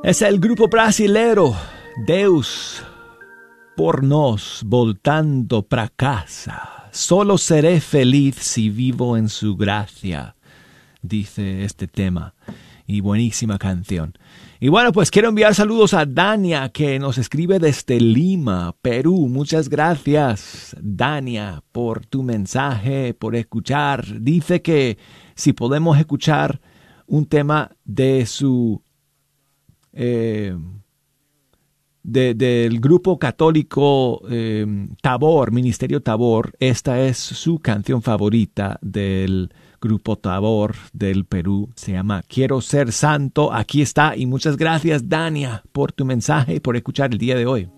Es 0.06 0.22
el 0.22 0.40
grupo 0.40 0.68
brasilero 0.68 1.56
Deus 2.06 2.84
por 3.76 4.04
nos 4.04 4.62
voltando 4.64 5.64
pra 5.64 5.90
casa. 5.90 6.90
Solo 6.92 7.40
seré 7.40 7.82
feliz 7.82 8.36
si 8.36 8.70
vivo 8.70 9.18
en 9.18 9.30
su 9.30 9.58
gracia, 9.58 10.36
dice 11.02 11.64
este 11.64 11.88
tema. 11.88 12.36
Y 12.86 13.02
buenísima 13.02 13.58
canción. 13.58 14.14
Y 14.60 14.68
bueno, 14.68 14.92
pues 14.92 15.10
quiero 15.10 15.30
enviar 15.30 15.56
saludos 15.56 15.96
a 15.96 16.06
Dania, 16.06 16.70
que 16.70 17.00
nos 17.00 17.18
escribe 17.18 17.58
desde 17.58 18.00
Lima, 18.00 18.76
Perú. 18.84 19.28
Muchas 19.28 19.70
gracias, 19.70 20.76
Dania, 20.80 21.64
por 21.72 22.06
tu 22.06 22.22
mensaje, 22.22 23.16
por 23.16 23.36
escuchar. 23.36 24.06
Dice 24.22 24.62
que 24.62 25.00
si 25.34 25.54
podemos 25.54 25.98
escuchar 25.98 26.62
un 27.08 27.26
tema 27.26 27.72
de 27.86 28.28
su 28.28 28.85
eh, 29.96 30.56
de, 32.04 32.36
del 32.36 32.80
grupo 32.80 33.18
católico 33.18 34.22
eh, 34.30 34.88
Tabor, 35.02 35.52
Ministerio 35.52 36.02
Tabor. 36.02 36.54
Esta 36.60 37.02
es 37.02 37.18
su 37.18 37.60
canción 37.60 38.02
favorita 38.02 38.78
del 38.82 39.52
grupo 39.82 40.18
Tabor 40.18 40.76
del 40.94 41.26
Perú. 41.26 41.70
Se 41.76 41.94
llama 41.94 42.22
Quiero 42.28 42.62
ser 42.62 42.92
santo. 42.92 43.52
Aquí 43.52 43.82
está. 43.82 44.16
Y 44.16 44.26
muchas 44.28 44.58
gracias, 44.58 45.10
Dania, 45.10 45.64
por 45.72 45.92
tu 45.92 46.06
mensaje 46.06 46.56
y 46.56 46.60
por 46.60 46.76
escuchar 46.76 47.12
el 47.12 47.18
día 47.18 47.36
de 47.36 47.46
hoy. 47.48 47.70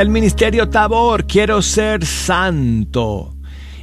El 0.00 0.08
Ministerio 0.08 0.70
Tabor, 0.70 1.26
quiero 1.26 1.60
ser 1.60 2.06
santo. 2.06 3.36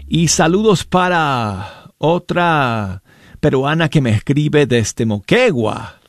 Y 0.07 0.29
saludos 0.29 0.83
para 0.83 1.91
otra 1.99 3.03
peruana 3.39 3.87
que 3.87 4.01
me 4.01 4.09
escribe 4.09 4.65
desde 4.65 5.05
Moquegua, 5.05 5.99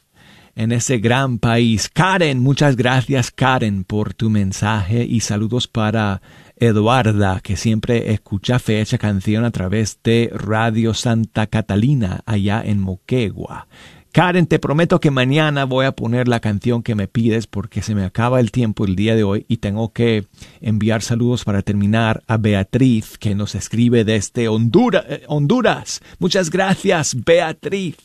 en 0.54 0.72
ese 0.72 0.96
gran 0.96 1.38
país. 1.38 1.90
Karen, 1.92 2.40
muchas 2.40 2.76
gracias 2.76 3.30
Karen 3.30 3.84
por 3.84 4.14
tu 4.14 4.30
mensaje 4.30 5.04
y 5.04 5.20
saludos 5.20 5.68
para 5.68 6.22
Eduarda, 6.56 7.40
que 7.40 7.56
siempre 7.56 8.12
escucha 8.12 8.58
fecha 8.58 8.96
canción 8.96 9.44
a 9.44 9.50
través 9.50 10.00
de 10.02 10.30
Radio 10.32 10.94
Santa 10.94 11.48
Catalina, 11.48 12.22
allá 12.24 12.62
en 12.64 12.80
Moquegua. 12.80 13.68
Karen, 14.12 14.46
te 14.46 14.58
prometo 14.58 15.00
que 15.00 15.10
mañana 15.10 15.64
voy 15.64 15.86
a 15.86 15.92
poner 15.92 16.28
la 16.28 16.40
canción 16.40 16.82
que 16.82 16.94
me 16.94 17.08
pides 17.08 17.46
porque 17.46 17.82
se 17.82 17.94
me 17.94 18.04
acaba 18.04 18.40
el 18.40 18.50
tiempo 18.50 18.84
el 18.84 18.96
día 18.96 19.14
de 19.14 19.22
hoy 19.22 19.44
y 19.48 19.58
tengo 19.58 19.92
que 19.92 20.26
enviar 20.60 21.02
saludos 21.02 21.44
para 21.44 21.62
terminar 21.62 22.22
a 22.26 22.36
Beatriz 22.36 23.18
que 23.18 23.34
nos 23.34 23.54
escribe 23.54 24.04
desde 24.04 24.48
Honduras. 24.48 25.04
eh, 25.08 25.24
Honduras. 25.28 26.00
Muchas 26.18 26.50
gracias, 26.50 27.16
Beatriz 27.24 27.96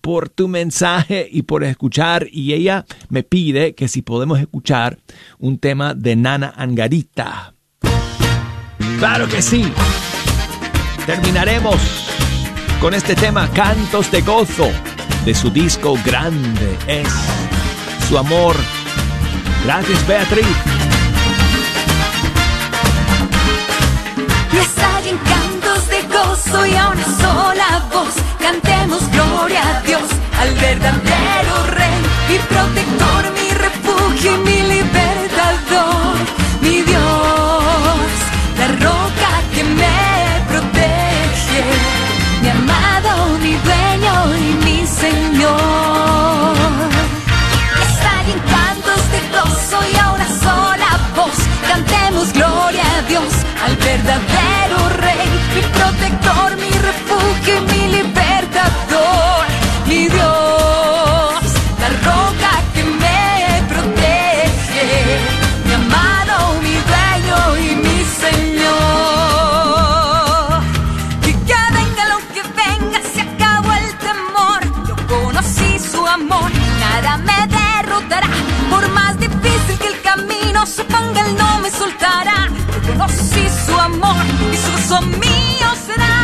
por 0.00 0.28
tu 0.28 0.48
mensaje 0.48 1.28
y 1.30 1.42
por 1.42 1.64
escuchar. 1.64 2.26
Y 2.30 2.52
ella 2.52 2.84
me 3.08 3.22
pide 3.22 3.74
que 3.74 3.88
si 3.88 4.02
podemos 4.02 4.38
escuchar 4.38 4.98
un 5.38 5.58
tema 5.58 5.94
de 5.94 6.14
Nana 6.14 6.52
Angarita. 6.56 7.54
Claro 8.98 9.26
que 9.28 9.40
sí. 9.40 9.64
Terminaremos 11.06 11.76
con 12.80 12.92
este 12.92 13.14
tema 13.14 13.48
Cantos 13.50 14.10
de 14.10 14.20
Gozo 14.20 14.70
de 15.24 15.34
su 15.34 15.50
disco 15.50 15.98
Grande 16.04 16.76
es 16.86 17.08
su 18.08 18.18
amor. 18.18 18.54
Gracias 19.64 20.06
Beatriz. 20.06 20.46
Y 24.52 24.56
estallen 24.56 25.18
cantos 25.18 25.88
de 25.88 26.02
gozo 26.02 26.66
y 26.66 26.74
a 26.74 26.88
una 26.88 27.04
sola 27.04 27.86
voz 27.92 28.14
cantemos 28.38 29.10
gloria 29.10 29.62
a 29.62 29.80
Dios, 29.80 30.02
al 30.38 30.54
verdadero 30.54 31.66
Rey, 31.68 32.02
mi 32.28 32.38
protector, 32.38 33.24
mi 33.32 33.50
refugio 33.54 34.34
y 34.34 34.38
mi 34.38 34.62
libertador, 34.74 35.13
verdadero 54.04 54.88
Rey, 55.00 55.28
mi 55.54 55.62
protector, 55.72 56.56
mi 56.56 56.70
refugio 56.88 57.60
mi 57.62 57.83
amor 83.84 84.24
y 84.52 84.56
su 84.56 85.00
mío 85.24 85.68
será. 85.86 86.16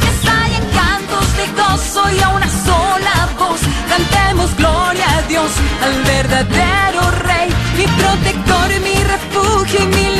Que 0.00 0.08
estallen 0.16 0.64
cantos 0.80 1.26
de 1.38 1.46
gozo 1.60 2.02
y 2.16 2.20
a 2.20 2.28
una 2.30 2.48
sola 2.48 3.28
voz 3.38 3.60
cantemos 3.88 4.56
gloria 4.56 5.06
a 5.18 5.22
Dios, 5.22 5.50
al 5.82 6.02
verdadero 6.14 7.10
Rey, 7.28 7.48
mi 7.76 7.86
protector, 8.00 8.68
mi 8.80 8.96
refugio 9.12 9.82
y 9.82 9.86
mi 9.96 10.13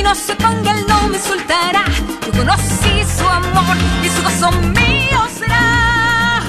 el 0.00 0.06
camino 0.06 0.14
se 0.14 0.34
ponga, 0.36 0.72
él 0.72 0.84
no 0.88 1.08
me 1.08 1.18
soltará. 1.18 1.84
Yo 2.24 2.32
conocí 2.32 3.04
su 3.18 3.26
amor 3.26 3.76
y 4.02 4.08
su 4.08 4.22
gozo 4.22 4.50
mío 4.52 5.20
será. 5.38 6.42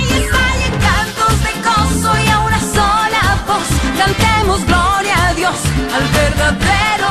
Y 0.00 0.12
estallen 0.22 0.74
cantos 0.86 1.34
de 1.44 1.52
gozo 1.68 2.10
y 2.24 2.28
a 2.28 2.38
una 2.40 2.60
sola 2.60 3.22
voz 3.46 3.68
cantemos 3.96 4.64
gloria 4.66 5.28
a 5.28 5.34
Dios, 5.34 5.58
al 5.94 6.08
verdadero 6.08 7.07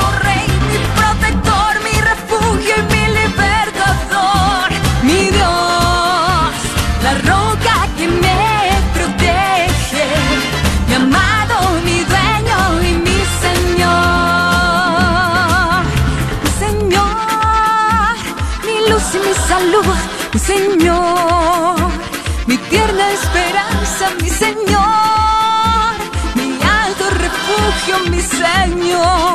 Señor, 28.78 29.27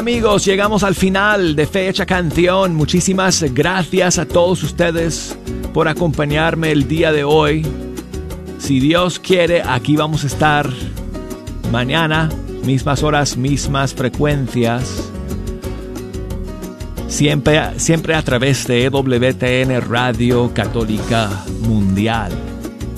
amigos, 0.00 0.46
llegamos 0.46 0.82
al 0.82 0.94
final 0.94 1.54
de 1.54 1.66
Fecha 1.66 2.06
Canción. 2.06 2.74
Muchísimas 2.74 3.42
gracias 3.52 4.18
a 4.18 4.24
todos 4.24 4.62
ustedes 4.62 5.36
por 5.74 5.88
acompañarme 5.88 6.72
el 6.72 6.88
día 6.88 7.12
de 7.12 7.22
hoy. 7.22 7.66
Si 8.58 8.80
Dios 8.80 9.18
quiere, 9.18 9.60
aquí 9.62 9.96
vamos 9.96 10.24
a 10.24 10.28
estar 10.28 10.70
mañana, 11.70 12.30
mismas 12.64 13.02
horas, 13.02 13.36
mismas 13.36 13.92
frecuencias. 13.92 15.10
siempre, 17.06 17.78
siempre 17.78 18.14
a 18.14 18.22
través 18.22 18.66
de 18.66 18.84
EWTN 18.84 19.86
Radio 19.86 20.50
Católica 20.54 21.44
Mundial. 21.60 22.32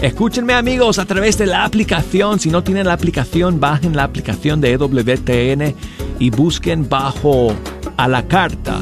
Escúchenme 0.01 0.53
amigos 0.53 1.01
a 1.01 1.05
través 1.05 1.37
de 1.37 1.47
la 1.47 1.65
aplicación. 1.65 2.39
Si 2.39 2.49
no 2.49 2.63
tienen 2.63 2.87
la 2.87 2.93
aplicación, 2.93 3.59
bajen 3.59 3.97
la 3.97 4.05
aplicación 4.05 4.61
de 4.61 4.71
EWTN 4.71 5.75
y 6.19 6.31
busquen 6.31 6.89
bajo 6.89 7.55
a 7.97 8.09
la 8.09 8.27
carta 8.27 8.81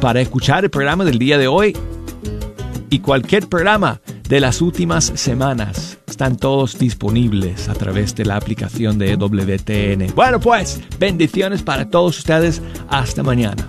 para 0.00 0.20
escuchar 0.20 0.64
el 0.64 0.70
programa 0.70 1.04
del 1.04 1.18
día 1.18 1.38
de 1.38 1.46
hoy 1.46 1.76
y 2.90 2.98
cualquier 3.00 3.48
programa 3.48 4.00
de 4.28 4.40
las 4.40 4.60
últimas 4.60 5.04
semanas. 5.14 5.98
Están 6.06 6.36
todos 6.36 6.78
disponibles 6.78 7.68
a 7.68 7.74
través 7.74 8.14
de 8.14 8.24
la 8.24 8.36
aplicación 8.36 8.98
de 8.98 9.12
EWTN. 9.12 10.14
Bueno 10.14 10.40
pues, 10.40 10.80
bendiciones 10.98 11.62
para 11.62 11.88
todos 11.90 12.18
ustedes. 12.18 12.62
Hasta 12.88 13.22
mañana. 13.22 13.68